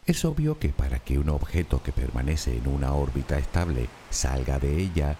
Es 0.04 0.26
obvio 0.26 0.58
que 0.58 0.68
para 0.68 0.98
que 0.98 1.18
un 1.18 1.30
objeto 1.30 1.82
que 1.82 1.92
permanece 1.92 2.58
en 2.58 2.68
una 2.68 2.92
órbita 2.92 3.38
estable 3.38 3.88
salga 4.10 4.58
de 4.58 4.76
ella, 4.76 5.16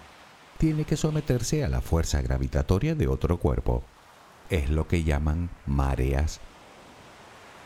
tiene 0.61 0.83
que 0.83 0.95
someterse 0.95 1.63
a 1.63 1.69
la 1.69 1.81
fuerza 1.81 2.21
gravitatoria 2.21 2.93
de 2.93 3.07
otro 3.07 3.37
cuerpo. 3.37 3.81
Es 4.51 4.69
lo 4.69 4.87
que 4.87 5.03
llaman 5.03 5.49
mareas. 5.65 6.39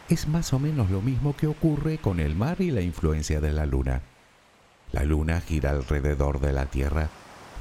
Es 0.08 0.30
más 0.30 0.54
o 0.54 0.60
menos 0.60 0.90
lo 0.90 1.02
mismo 1.02 1.36
que 1.36 1.48
ocurre 1.48 1.98
con 1.98 2.22
el 2.22 2.38
mar 2.38 2.62
y 2.62 2.72
la 2.72 2.80
influencia 2.80 3.42
de 3.42 3.52
la 3.52 3.66
luna. 3.66 4.02
La 4.94 5.04
luna 5.04 5.42
gira 5.42 5.72
alrededor 5.72 6.40
de 6.40 6.54
la 6.54 6.68
Tierra 6.68 7.10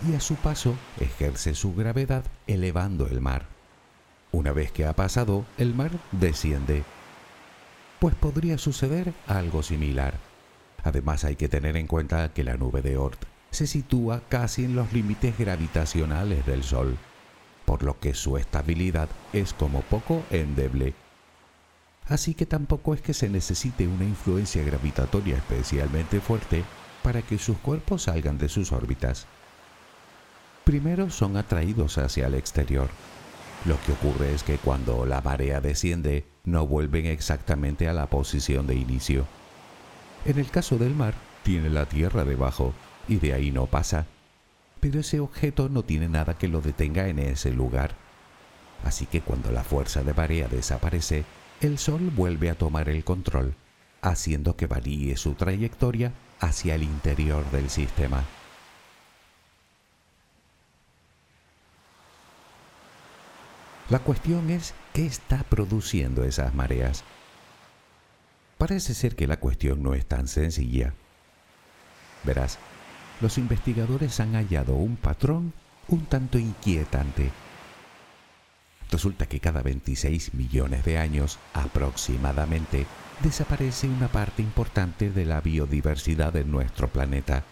y 0.08 0.14
a 0.14 0.20
su 0.20 0.36
paso 0.36 0.76
ejerce 1.00 1.56
su 1.56 1.74
gravedad 1.74 2.22
elevando 2.46 3.08
el 3.08 3.20
mar. 3.20 3.46
Una 4.30 4.52
vez 4.52 4.70
que 4.70 4.86
ha 4.86 4.92
pasado, 4.92 5.44
el 5.58 5.74
mar 5.74 5.90
desciende. 6.12 6.84
Pues 7.98 8.14
podría 8.14 8.56
suceder 8.56 9.12
algo 9.26 9.64
similar. 9.64 10.14
Además 10.84 11.24
hay 11.24 11.34
que 11.34 11.48
tener 11.48 11.76
en 11.76 11.88
cuenta 11.88 12.32
que 12.32 12.44
la 12.44 12.56
nube 12.56 12.82
de 12.82 12.96
Oort 12.98 13.33
se 13.54 13.66
sitúa 13.66 14.20
casi 14.28 14.64
en 14.64 14.76
los 14.76 14.92
límites 14.92 15.38
gravitacionales 15.38 16.44
del 16.44 16.62
Sol, 16.62 16.98
por 17.64 17.82
lo 17.82 17.98
que 17.98 18.12
su 18.12 18.36
estabilidad 18.36 19.08
es 19.32 19.54
como 19.54 19.82
poco 19.82 20.22
endeble. 20.30 20.94
Así 22.08 22.34
que 22.34 22.44
tampoco 22.44 22.92
es 22.92 23.00
que 23.00 23.14
se 23.14 23.30
necesite 23.30 23.88
una 23.88 24.04
influencia 24.04 24.62
gravitatoria 24.62 25.36
especialmente 25.36 26.20
fuerte 26.20 26.64
para 27.02 27.22
que 27.22 27.38
sus 27.38 27.56
cuerpos 27.58 28.02
salgan 28.02 28.38
de 28.38 28.48
sus 28.48 28.72
órbitas. 28.72 29.26
Primero 30.64 31.10
son 31.10 31.36
atraídos 31.36 31.98
hacia 31.98 32.26
el 32.26 32.34
exterior. 32.34 32.88
Lo 33.64 33.80
que 33.82 33.92
ocurre 33.92 34.34
es 34.34 34.42
que 34.42 34.58
cuando 34.58 35.06
la 35.06 35.22
marea 35.22 35.60
desciende, 35.60 36.26
no 36.44 36.66
vuelven 36.66 37.06
exactamente 37.06 37.88
a 37.88 37.94
la 37.94 38.06
posición 38.06 38.66
de 38.66 38.74
inicio. 38.74 39.26
En 40.26 40.38
el 40.38 40.50
caso 40.50 40.76
del 40.76 40.94
mar, 40.94 41.14
tiene 41.42 41.70
la 41.70 41.86
tierra 41.86 42.24
debajo 42.24 42.74
y 43.08 43.16
de 43.16 43.32
ahí 43.32 43.50
no 43.50 43.66
pasa. 43.66 44.06
Pero 44.80 45.00
ese 45.00 45.20
objeto 45.20 45.68
no 45.68 45.82
tiene 45.82 46.08
nada 46.08 46.36
que 46.36 46.48
lo 46.48 46.60
detenga 46.60 47.08
en 47.08 47.18
ese 47.18 47.52
lugar. 47.52 47.94
Así 48.84 49.06
que 49.06 49.20
cuando 49.22 49.50
la 49.50 49.64
fuerza 49.64 50.02
de 50.02 50.12
marea 50.12 50.48
desaparece, 50.48 51.24
el 51.60 51.78
Sol 51.78 52.10
vuelve 52.14 52.50
a 52.50 52.54
tomar 52.54 52.88
el 52.88 53.04
control, 53.04 53.54
haciendo 54.02 54.56
que 54.56 54.66
varíe 54.66 55.16
su 55.16 55.34
trayectoria 55.34 56.12
hacia 56.40 56.74
el 56.74 56.82
interior 56.82 57.50
del 57.50 57.70
sistema. 57.70 58.24
La 63.90 63.98
cuestión 63.98 64.50
es 64.50 64.74
qué 64.92 65.06
está 65.06 65.42
produciendo 65.44 66.24
esas 66.24 66.54
mareas. 66.54 67.04
Parece 68.58 68.94
ser 68.94 69.14
que 69.14 69.26
la 69.26 69.38
cuestión 69.38 69.82
no 69.82 69.94
es 69.94 70.06
tan 70.06 70.26
sencilla. 70.26 70.94
Verás, 72.24 72.58
los 73.20 73.38
investigadores 73.38 74.20
han 74.20 74.34
hallado 74.34 74.74
un 74.74 74.96
patrón 74.96 75.52
un 75.88 76.06
tanto 76.06 76.38
inquietante. 76.38 77.30
Resulta 78.90 79.26
que 79.26 79.40
cada 79.40 79.62
26 79.62 80.34
millones 80.34 80.84
de 80.84 80.98
años 80.98 81.38
aproximadamente 81.52 82.86
desaparece 83.22 83.88
una 83.88 84.08
parte 84.08 84.42
importante 84.42 85.10
de 85.10 85.24
la 85.24 85.40
biodiversidad 85.40 86.36
en 86.36 86.50
nuestro 86.50 86.88
planeta, 86.88 87.44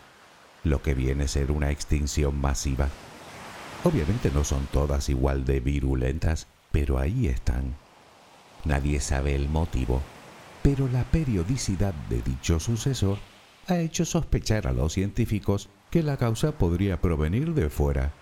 lo 0.64 0.82
que 0.82 0.94
viene 0.94 1.24
a 1.24 1.28
ser 1.28 1.50
una 1.50 1.70
extinción 1.70 2.40
masiva. 2.40 2.88
Obviamente 3.84 4.30
no 4.32 4.44
son 4.44 4.66
todas 4.66 5.08
igual 5.08 5.44
de 5.44 5.60
virulentas, 5.60 6.46
pero 6.70 6.98
ahí 6.98 7.26
están. 7.26 7.74
Nadie 8.64 9.00
sabe 9.00 9.34
el 9.34 9.48
motivo, 9.48 10.00
pero 10.62 10.88
la 10.88 11.02
periodicidad 11.04 11.94
de 12.08 12.22
dicho 12.22 12.60
suceso 12.60 13.18
ha 13.68 13.78
hecho 13.78 14.04
sospechar 14.04 14.66
a 14.66 14.72
los 14.72 14.92
científicos 14.92 15.68
que 15.90 16.02
la 16.02 16.16
causa 16.16 16.52
podría 16.52 17.00
provenir 17.00 17.54
de 17.54 17.70
fuera. 17.70 18.12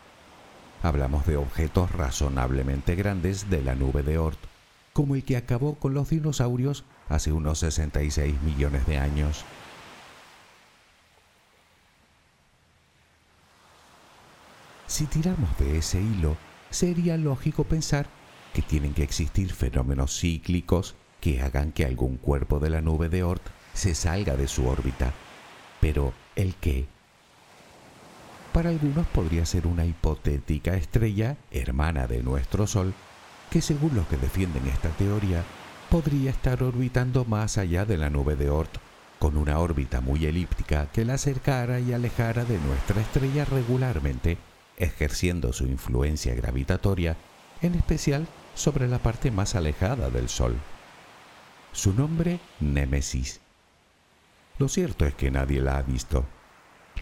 Hablamos 0.83 1.27
de 1.27 1.37
objetos 1.37 1.91
razonablemente 1.93 2.95
grandes 2.95 3.49
de 3.51 3.63
la 3.63 3.75
nube 3.75 4.03
de 4.03 4.19
Oort, 4.19 4.39
como 4.93 5.15
el 5.15 5.25
que 5.25 5.37
acabó 5.37 5.75
con 5.75 5.95
los 5.95 6.11
dinosaurios 6.11 6.85
hace 7.09 7.33
unos 7.33 7.61
66 7.61 8.41
millones 8.43 8.87
de 8.87 8.99
años. 8.99 9.45
Si 14.87 15.07
tiramos 15.07 15.57
de 15.59 15.79
ese 15.79 16.01
hilo, 16.01 16.37
sería 16.71 17.17
lógico 17.17 17.65
pensar 17.65 18.07
que 18.53 18.63
tienen 18.63 18.93
que 18.93 19.05
existir 19.05 19.53
fenómenos 19.53 20.19
cíclicos 20.19 20.97
que 21.21 21.41
hagan 21.41 21.73
que 21.73 21.85
algún 21.85 22.17
cuerpo 22.17 22.59
de 22.59 22.71
la 22.71 22.81
nube 22.81 23.09
de 23.09 23.23
Oort 23.23 23.43
se 23.75 23.95
salga 23.95 24.37
de 24.37 24.49
su 24.49 24.67
órbita. 24.67 25.13
Pero, 25.81 26.13
¿el 26.37 26.55
qué? 26.55 26.87
Para 28.53 28.71
algunos 28.71 29.07
podría 29.07 29.47
ser 29.47 29.67
una 29.67 29.87
hipotética 29.87 30.75
estrella 30.75 31.37
hermana 31.51 32.07
de 32.07 32.23
nuestro 32.23 32.67
Sol, 32.67 32.95
que 33.51 33.63
según 33.63 33.95
los 33.95 34.07
que 34.07 34.17
defienden 34.17 34.67
esta 34.67 34.91
teoría, 34.91 35.45
podría 35.89 36.31
estar 36.31 36.63
orbitando 36.63 37.25
más 37.25 37.59
allá 37.59 37.85
de 37.85 37.97
la 37.97 38.11
nube 38.11 38.37
de 38.37 38.51
Oort, 38.51 38.79
con 39.19 39.37
una 39.37 39.59
órbita 39.59 40.01
muy 40.01 40.25
elíptica 40.27 40.87
que 40.93 41.05
la 41.05 41.15
acercara 41.15 41.81
y 41.81 41.93
alejara 41.93 42.45
de 42.45 42.59
nuestra 42.59 43.01
estrella 43.01 43.45
regularmente 43.45 44.39
ejerciendo 44.81 45.53
su 45.53 45.67
influencia 45.67 46.35
gravitatoria, 46.35 47.17
en 47.63 47.75
especial 47.75 48.27
sobre 48.55 48.89
la 48.89 48.99
parte 48.99 49.31
más 49.31 49.55
alejada 49.55 50.11
del 50.11 50.29
Sol. 50.29 50.57
Su 51.73 51.93
nombre, 51.93 52.41
Némesis. 52.59 53.41
Lo 54.61 54.69
cierto 54.69 55.07
es 55.07 55.15
que 55.15 55.31
nadie 55.31 55.61
la 55.61 55.79
ha 55.79 55.83
visto, 55.83 56.27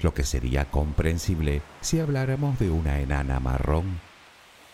lo 0.00 0.14
que 0.14 0.22
sería 0.22 0.70
comprensible 0.70 1.60
si 1.80 1.98
habláramos 1.98 2.58
de 2.58 2.70
una 2.70 3.00
enana 3.00 3.40
marrón. 3.40 4.00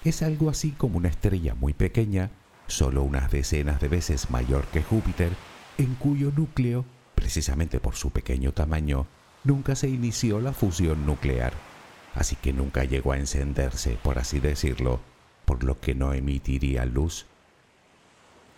Es 0.04 0.22
algo 0.22 0.50
así 0.50 0.72
como 0.72 0.98
una 0.98 1.08
estrella 1.08 1.54
muy 1.54 1.72
pequeña, 1.72 2.30
solo 2.66 3.02
unas 3.02 3.30
decenas 3.30 3.80
de 3.80 3.88
veces 3.88 4.30
mayor 4.30 4.66
que 4.66 4.82
Júpiter, 4.82 5.32
en 5.78 5.94
cuyo 5.94 6.30
núcleo, 6.30 6.84
precisamente 7.14 7.80
por 7.80 7.96
su 7.96 8.10
pequeño 8.10 8.52
tamaño, 8.52 9.06
nunca 9.44 9.74
se 9.74 9.88
inició 9.88 10.40
la 10.40 10.52
fusión 10.52 11.06
nuclear 11.06 11.54
así 12.14 12.36
que 12.36 12.52
nunca 12.52 12.84
llegó 12.84 13.12
a 13.12 13.18
encenderse, 13.18 13.98
por 14.02 14.18
así 14.18 14.40
decirlo, 14.40 15.00
por 15.44 15.64
lo 15.64 15.80
que 15.80 15.94
no 15.94 16.12
emitiría 16.12 16.84
luz. 16.84 17.26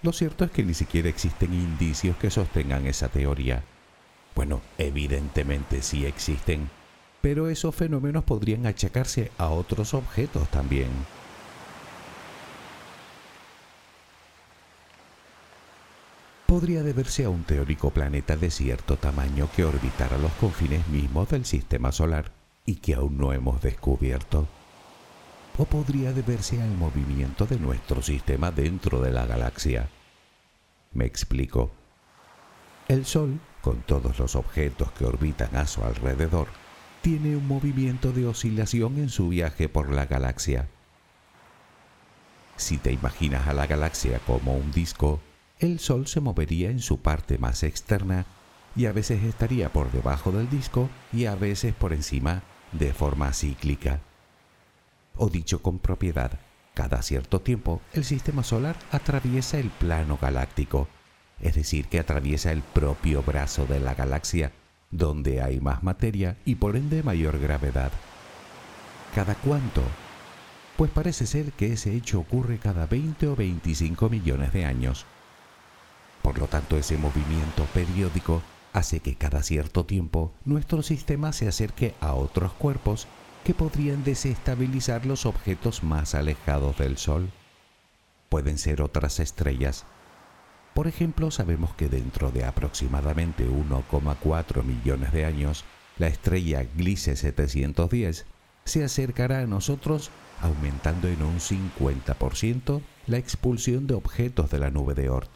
Lo 0.02 0.12
cierto 0.12 0.44
es 0.44 0.50
que 0.50 0.62
ni 0.62 0.74
siquiera 0.74 1.08
existen 1.08 1.54
indicios 1.54 2.16
que 2.16 2.30
sostengan 2.30 2.86
esa 2.86 3.08
teoría. 3.08 3.64
Bueno, 4.36 4.60
evidentemente 4.76 5.80
sí 5.80 6.04
existen, 6.04 6.68
pero 7.22 7.48
esos 7.48 7.74
fenómenos 7.74 8.22
podrían 8.22 8.66
achacarse 8.66 9.32
a 9.38 9.48
otros 9.48 9.94
objetos 9.94 10.46
también. 10.50 10.90
Podría 16.44 16.82
deberse 16.82 17.24
a 17.24 17.30
un 17.30 17.44
teórico 17.44 17.90
planeta 17.90 18.36
de 18.36 18.50
cierto 18.50 18.98
tamaño 18.98 19.48
que 19.56 19.64
orbitara 19.64 20.18
los 20.18 20.32
confines 20.32 20.86
mismos 20.88 21.30
del 21.30 21.46
sistema 21.46 21.90
solar 21.90 22.30
y 22.66 22.76
que 22.76 22.94
aún 22.94 23.16
no 23.16 23.32
hemos 23.32 23.62
descubierto. 23.62 24.46
O 25.56 25.64
podría 25.64 26.12
deberse 26.12 26.60
al 26.60 26.70
movimiento 26.76 27.46
de 27.46 27.58
nuestro 27.58 28.02
sistema 28.02 28.50
dentro 28.50 29.00
de 29.00 29.12
la 29.12 29.24
galaxia. 29.24 29.88
Me 30.92 31.06
explico. 31.06 31.70
El 32.88 33.04
Sol, 33.06 33.40
con 33.66 33.82
todos 33.82 34.20
los 34.20 34.36
objetos 34.36 34.92
que 34.92 35.04
orbitan 35.04 35.56
a 35.56 35.66
su 35.66 35.82
alrededor, 35.82 36.46
tiene 37.02 37.36
un 37.36 37.48
movimiento 37.48 38.12
de 38.12 38.24
oscilación 38.24 38.96
en 38.98 39.08
su 39.08 39.30
viaje 39.30 39.68
por 39.68 39.90
la 39.90 40.06
galaxia. 40.06 40.68
Si 42.56 42.78
te 42.78 42.92
imaginas 42.92 43.48
a 43.48 43.54
la 43.54 43.66
galaxia 43.66 44.20
como 44.20 44.56
un 44.56 44.70
disco, 44.70 45.20
el 45.58 45.80
Sol 45.80 46.06
se 46.06 46.20
movería 46.20 46.70
en 46.70 46.78
su 46.78 46.98
parte 46.98 47.38
más 47.38 47.64
externa 47.64 48.24
y 48.76 48.86
a 48.86 48.92
veces 48.92 49.24
estaría 49.24 49.72
por 49.72 49.90
debajo 49.90 50.30
del 50.30 50.48
disco 50.48 50.88
y 51.12 51.24
a 51.24 51.34
veces 51.34 51.74
por 51.74 51.92
encima 51.92 52.44
de 52.70 52.92
forma 52.92 53.32
cíclica. 53.32 53.98
O 55.16 55.28
dicho 55.28 55.60
con 55.60 55.80
propiedad, 55.80 56.38
cada 56.72 57.02
cierto 57.02 57.40
tiempo 57.40 57.80
el 57.94 58.04
sistema 58.04 58.44
solar 58.44 58.76
atraviesa 58.92 59.58
el 59.58 59.70
plano 59.70 60.20
galáctico, 60.22 60.86
es 61.40 61.54
decir, 61.54 61.86
que 61.86 61.98
atraviesa 61.98 62.52
el 62.52 62.62
propio 62.62 63.22
brazo 63.22 63.66
de 63.66 63.80
la 63.80 63.94
galaxia, 63.94 64.52
donde 64.90 65.42
hay 65.42 65.60
más 65.60 65.82
materia 65.82 66.36
y 66.44 66.56
por 66.56 66.76
ende 66.76 67.02
mayor 67.02 67.38
gravedad. 67.38 67.92
¿Cada 69.14 69.34
cuánto? 69.34 69.82
Pues 70.76 70.90
parece 70.90 71.26
ser 71.26 71.52
que 71.52 71.72
ese 71.72 71.94
hecho 71.94 72.20
ocurre 72.20 72.58
cada 72.58 72.86
20 72.86 73.28
o 73.28 73.36
25 73.36 74.08
millones 74.10 74.52
de 74.52 74.64
años. 74.64 75.06
Por 76.22 76.38
lo 76.38 76.46
tanto, 76.48 76.76
ese 76.76 76.98
movimiento 76.98 77.64
periódico 77.72 78.42
hace 78.72 79.00
que 79.00 79.14
cada 79.14 79.42
cierto 79.42 79.86
tiempo 79.86 80.32
nuestro 80.44 80.82
sistema 80.82 81.32
se 81.32 81.48
acerque 81.48 81.94
a 82.00 82.12
otros 82.12 82.52
cuerpos 82.52 83.06
que 83.42 83.54
podrían 83.54 84.04
desestabilizar 84.04 85.06
los 85.06 85.24
objetos 85.24 85.82
más 85.82 86.14
alejados 86.14 86.76
del 86.76 86.98
Sol. 86.98 87.30
Pueden 88.28 88.58
ser 88.58 88.82
otras 88.82 89.20
estrellas. 89.20 89.86
Por 90.76 90.88
ejemplo, 90.88 91.30
sabemos 91.30 91.72
que 91.72 91.88
dentro 91.88 92.30
de 92.30 92.44
aproximadamente 92.44 93.48
1,4 93.48 94.62
millones 94.62 95.10
de 95.10 95.24
años, 95.24 95.64
la 95.96 96.06
estrella 96.06 96.66
Gliese 96.76 97.16
710 97.16 98.26
se 98.66 98.84
acercará 98.84 99.40
a 99.40 99.46
nosotros 99.46 100.10
aumentando 100.42 101.08
en 101.08 101.22
un 101.22 101.40
50% 101.40 102.82
la 103.06 103.16
expulsión 103.16 103.86
de 103.86 103.94
objetos 103.94 104.50
de 104.50 104.58
la 104.58 104.70
nube 104.70 104.92
de 104.92 105.08
Oort 105.08 105.30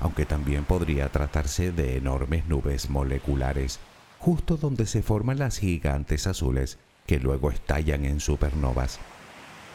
aunque 0.00 0.24
también 0.24 0.64
podría 0.64 1.10
tratarse 1.10 1.70
de 1.70 1.98
enormes 1.98 2.46
nubes 2.46 2.88
moleculares, 2.88 3.78
justo 4.18 4.56
donde 4.56 4.86
se 4.86 5.02
forman 5.02 5.38
las 5.38 5.58
gigantes 5.58 6.26
azules 6.26 6.78
que 7.06 7.18
luego 7.18 7.50
estallan 7.50 8.06
en 8.06 8.20
supernovas. 8.20 9.00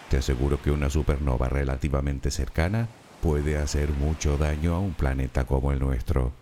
Te 0.10 0.18
aseguro 0.18 0.62
que 0.62 0.72
una 0.72 0.90
supernova 0.90 1.50
relativamente 1.50 2.32
cercana 2.32 2.88
puede 3.22 3.58
hacer 3.58 3.92
mucho 3.92 4.38
daño 4.38 4.76
a 4.76 4.80
un 4.80 4.94
planeta 4.94 5.46
como 5.46 5.72
el 5.72 5.80
nuestro. 5.80 6.34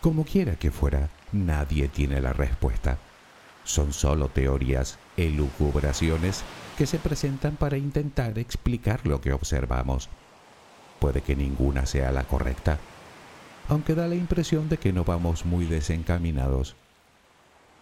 Como 0.00 0.24
quiera 0.24 0.56
que 0.56 0.70
fuera, 0.70 1.08
nadie 1.32 1.88
tiene 1.88 2.20
la 2.20 2.32
respuesta. 2.32 2.98
Son 3.64 3.92
solo 3.92 4.28
teorías, 4.28 4.98
elucubraciones 5.16 6.44
que 6.78 6.86
se 6.86 6.98
presentan 6.98 7.56
para 7.56 7.76
intentar 7.76 8.38
explicar 8.38 9.06
lo 9.06 9.20
que 9.20 9.32
observamos. 9.32 10.08
Puede 11.00 11.22
que 11.22 11.34
ninguna 11.34 11.86
sea 11.86 12.12
la 12.12 12.24
correcta, 12.24 12.78
aunque 13.68 13.94
da 13.94 14.06
la 14.06 14.14
impresión 14.14 14.68
de 14.68 14.78
que 14.78 14.92
no 14.92 15.04
vamos 15.04 15.44
muy 15.44 15.66
desencaminados. 15.66 16.76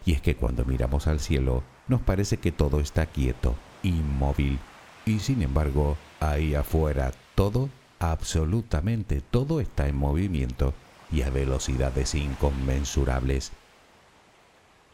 Y 0.07 0.13
es 0.13 0.21
que 0.21 0.37
cuando 0.37 0.65
miramos 0.65 1.07
al 1.07 1.21
cielo 1.21 1.63
nos 1.89 2.01
parece 2.01 2.39
que 2.39 2.53
todo 2.53 2.81
está 2.81 3.07
quieto, 3.07 3.55
inmóvil, 3.83 4.59
y 5.07 5.19
sin 5.19 5.43
embargo 5.43 5.97
ahí 6.21 6.55
afuera 6.55 7.13
todo, 7.35 7.69
absolutamente 7.99 9.21
todo 9.21 9.61
está 9.61 9.89
en 9.89 9.97
movimiento 9.97 10.75
y 11.11 11.23
a 11.23 11.31
velocidades 11.31 12.15
inconmensurables. 12.15 13.53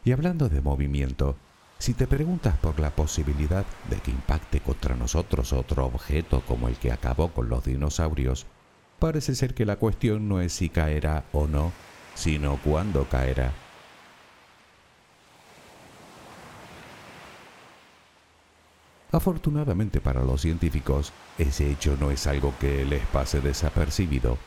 Y 0.03 0.11
hablando 0.11 0.49
de 0.49 0.61
movimiento, 0.61 1.35
si 1.77 1.93
te 1.93 2.07
preguntas 2.07 2.57
por 2.57 2.79
la 2.79 2.91
posibilidad 2.91 3.65
de 3.89 3.97
que 3.97 4.11
impacte 4.11 4.59
contra 4.59 4.95
nosotros 4.95 5.53
otro 5.53 5.85
objeto 5.85 6.41
como 6.47 6.67
el 6.67 6.75
que 6.75 6.91
acabó 6.91 7.29
con 7.29 7.49
los 7.49 7.65
dinosaurios, 7.65 8.45
parece 8.99 9.33
ser 9.33 9.53
que 9.53 9.65
la 9.65 9.77
cuestión 9.77 10.27
no 10.27 10.41
es 10.41 10.53
si 10.53 10.69
caerá 10.69 11.23
o 11.33 11.47
no, 11.47 11.71
sino 12.13 12.57
cuándo 12.57 13.07
caerá. 13.09 13.51
Afortunadamente 19.11 19.99
para 19.99 20.23
los 20.23 20.41
científicos, 20.41 21.11
ese 21.37 21.69
hecho 21.69 21.97
no 21.99 22.11
es 22.11 22.27
algo 22.27 22.53
que 22.59 22.85
les 22.85 23.05
pase 23.07 23.41
desapercibido, 23.41 24.37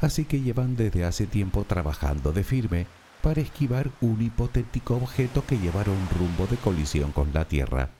así 0.00 0.24
que 0.24 0.40
llevan 0.40 0.76
desde 0.76 1.04
hace 1.04 1.26
tiempo 1.26 1.64
trabajando 1.64 2.32
de 2.32 2.42
firme 2.42 2.86
para 3.22 3.42
esquivar 3.42 3.90
un 4.00 4.22
hipotético 4.22 4.96
objeto 4.96 5.44
que 5.46 5.58
llevara 5.58 5.90
un 5.90 6.08
rumbo 6.18 6.46
de 6.46 6.56
colisión 6.56 7.12
con 7.12 7.32
la 7.34 7.46
Tierra. 7.46 7.90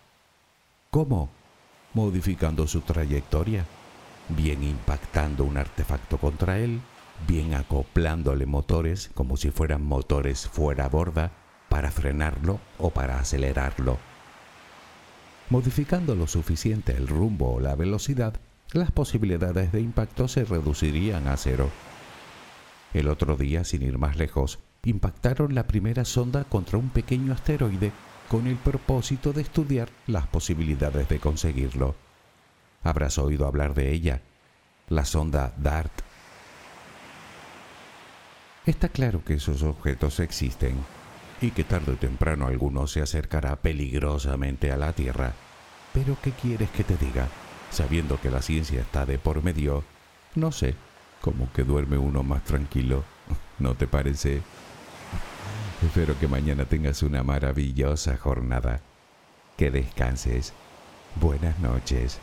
¿Cómo? 0.90 1.28
Modificando 1.92 2.66
su 2.66 2.80
trayectoria, 2.80 3.66
bien 4.30 4.62
impactando 4.62 5.44
un 5.44 5.58
artefacto 5.58 6.16
contra 6.18 6.58
él, 6.58 6.80
bien 7.28 7.54
acoplándole 7.54 8.46
motores 8.46 9.10
como 9.14 9.37
si 9.37 9.50
fueran 9.50 9.84
motores 9.84 10.48
fuera 10.48 10.88
borda 10.88 11.32
para 11.68 11.90
frenarlo 11.90 12.60
o 12.78 12.90
para 12.90 13.18
acelerarlo. 13.18 13.98
Modificando 15.50 16.14
lo 16.14 16.26
suficiente 16.26 16.92
el 16.96 17.07
rumbo 17.07 17.54
o 17.54 17.61
la 17.61 17.74
velocidad, 17.74 18.35
las 18.72 18.90
posibilidades 18.90 19.72
de 19.72 19.80
impacto 19.80 20.26
se 20.26 20.44
reducirían 20.44 21.28
a 21.28 21.37
cero. 21.37 21.70
El 22.94 23.09
otro 23.09 23.37
día, 23.37 23.64
sin 23.64 23.83
ir 23.83 23.98
más 23.98 24.16
lejos, 24.16 24.59
impactaron 24.85 25.54
la 25.54 25.66
primera 25.66 26.04
sonda 26.04 26.44
contra 26.44 26.78
un 26.78 26.88
pequeño 26.88 27.33
asteroide 27.33 27.92
con 28.28 28.46
el 28.46 28.57
propósito 28.57 29.33
de 29.33 29.42
estudiar 29.42 29.90
las 30.07 30.26
posibilidades 30.26 31.09
de 31.09 31.18
conseguirlo. 31.18 31.94
Habrás 32.83 33.18
oído 33.18 33.46
hablar 33.46 33.74
de 33.74 33.92
ella, 33.92 34.22
la 34.88 35.04
sonda 35.04 35.52
DART. 35.59 35.92
Está 38.66 38.88
claro 38.88 39.22
que 39.24 39.35
esos 39.35 39.62
objetos 39.62 40.20
existen 40.20 40.76
y 41.40 41.51
que 41.51 41.64
tarde 41.64 41.92
o 41.92 41.97
temprano 41.97 42.47
alguno 42.47 42.87
se 42.87 43.03
acercará 43.03 43.57
peligrosamente 43.57 44.73
a 44.73 44.77
la 44.77 44.92
Tierra. 44.92 45.33
Pero 45.92 46.16
¿qué 46.23 46.33
quieres 46.33 46.70
que 46.70 46.85
te 46.85 46.97
diga? 46.97 47.29
Sabiendo 47.70 48.20
que 48.20 48.31
la 48.31 48.42
ciencia 48.42 48.81
está 48.81 49.07
de 49.07 49.18
por 49.18 49.42
medio, 49.42 49.85
no 50.35 50.53
sé, 50.53 50.75
como 51.20 51.53
que 51.53 51.64
duerme 51.64 51.99
uno 51.99 52.23
más 52.23 52.44
tranquilo. 52.44 53.05
¿No 53.59 53.75
te 53.75 53.87
parece? 53.87 54.42
Espero 55.83 56.18
que 56.18 56.29
mañana 56.29 56.64
tengas 56.64 57.03
una 57.03 57.23
maravillosa 57.23 58.16
jornada. 58.16 58.81
Que 59.57 59.70
descanses. 59.70 60.53
Buenas 61.20 61.59
noches. 61.61 62.20